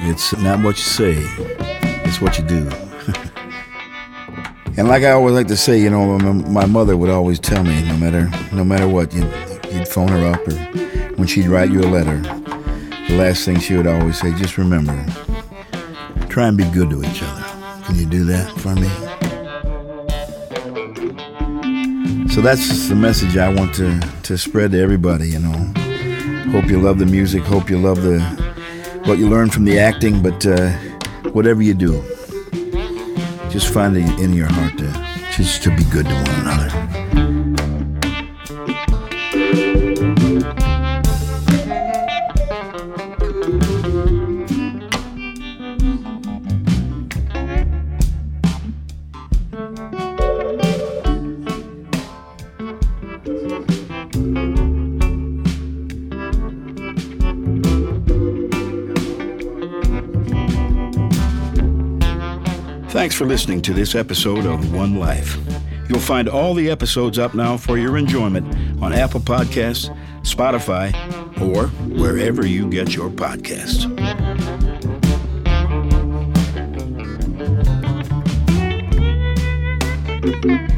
it's 0.00 0.36
not 0.38 0.60
what 0.64 0.76
you 0.76 0.82
say, 0.82 1.14
it's 2.04 2.20
what 2.20 2.36
you 2.36 2.44
do. 2.44 2.68
and 4.76 4.88
like 4.88 5.04
I 5.04 5.12
always 5.12 5.36
like 5.36 5.46
to 5.46 5.56
say, 5.56 5.80
you 5.80 5.88
know, 5.88 6.18
my 6.18 6.66
mother 6.66 6.96
would 6.96 7.10
always 7.10 7.38
tell 7.38 7.62
me, 7.62 7.80
no 7.84 7.96
matter 7.96 8.28
no 8.52 8.64
matter 8.64 8.88
what, 8.88 9.14
you'd, 9.14 9.32
you'd 9.72 9.86
phone 9.86 10.08
her 10.08 10.26
up 10.26 10.48
or 10.48 10.56
when 11.14 11.28
she'd 11.28 11.46
write 11.46 11.70
you 11.70 11.80
a 11.80 11.86
letter, 11.86 12.18
the 13.06 13.16
last 13.16 13.44
thing 13.44 13.60
she 13.60 13.76
would 13.76 13.86
always 13.86 14.18
say, 14.18 14.32
just 14.32 14.58
remember, 14.58 15.00
try 16.28 16.48
and 16.48 16.58
be 16.58 16.64
good 16.70 16.90
to 16.90 17.04
each 17.04 17.22
other. 17.22 17.84
Can 17.84 17.94
you 17.94 18.06
do 18.06 18.24
that 18.24 18.50
for 18.58 18.74
me? 18.74 19.15
So 22.36 22.42
that's 22.42 22.68
just 22.68 22.90
the 22.90 22.94
message 22.94 23.38
I 23.38 23.48
want 23.48 23.74
to, 23.76 23.98
to 24.24 24.36
spread 24.36 24.72
to 24.72 24.78
everybody, 24.78 25.30
you 25.30 25.38
know. 25.38 25.56
Hope 26.50 26.66
you 26.66 26.78
love 26.78 26.98
the 26.98 27.06
music, 27.06 27.42
hope 27.42 27.70
you 27.70 27.78
love 27.78 28.02
the 28.02 28.20
what 29.06 29.16
you 29.18 29.26
learn 29.26 29.48
from 29.48 29.64
the 29.64 29.78
acting, 29.78 30.22
but 30.22 30.44
uh, 30.44 30.68
whatever 31.32 31.62
you 31.62 31.72
do, 31.72 32.02
just 33.48 33.72
find 33.72 33.96
it 33.96 34.20
in 34.20 34.34
your 34.34 34.48
heart 34.52 34.76
to 34.76 35.32
just 35.34 35.62
to 35.62 35.74
be 35.74 35.84
good 35.84 36.04
to 36.04 36.14
one 36.14 36.40
another. 36.40 36.65
For 63.16 63.24
listening 63.24 63.62
to 63.62 63.72
this 63.72 63.94
episode 63.94 64.44
of 64.44 64.74
One 64.74 64.98
Life. 64.98 65.38
You'll 65.88 65.98
find 65.98 66.28
all 66.28 66.52
the 66.52 66.68
episodes 66.68 67.18
up 67.18 67.34
now 67.34 67.56
for 67.56 67.78
your 67.78 67.96
enjoyment 67.96 68.46
on 68.82 68.92
Apple 68.92 69.20
Podcasts, 69.20 69.88
Spotify, 70.20 70.92
or 71.40 71.68
wherever 71.98 72.46
you 72.46 72.68
get 72.68 72.94
your 72.94 73.08
podcasts. 73.08 73.86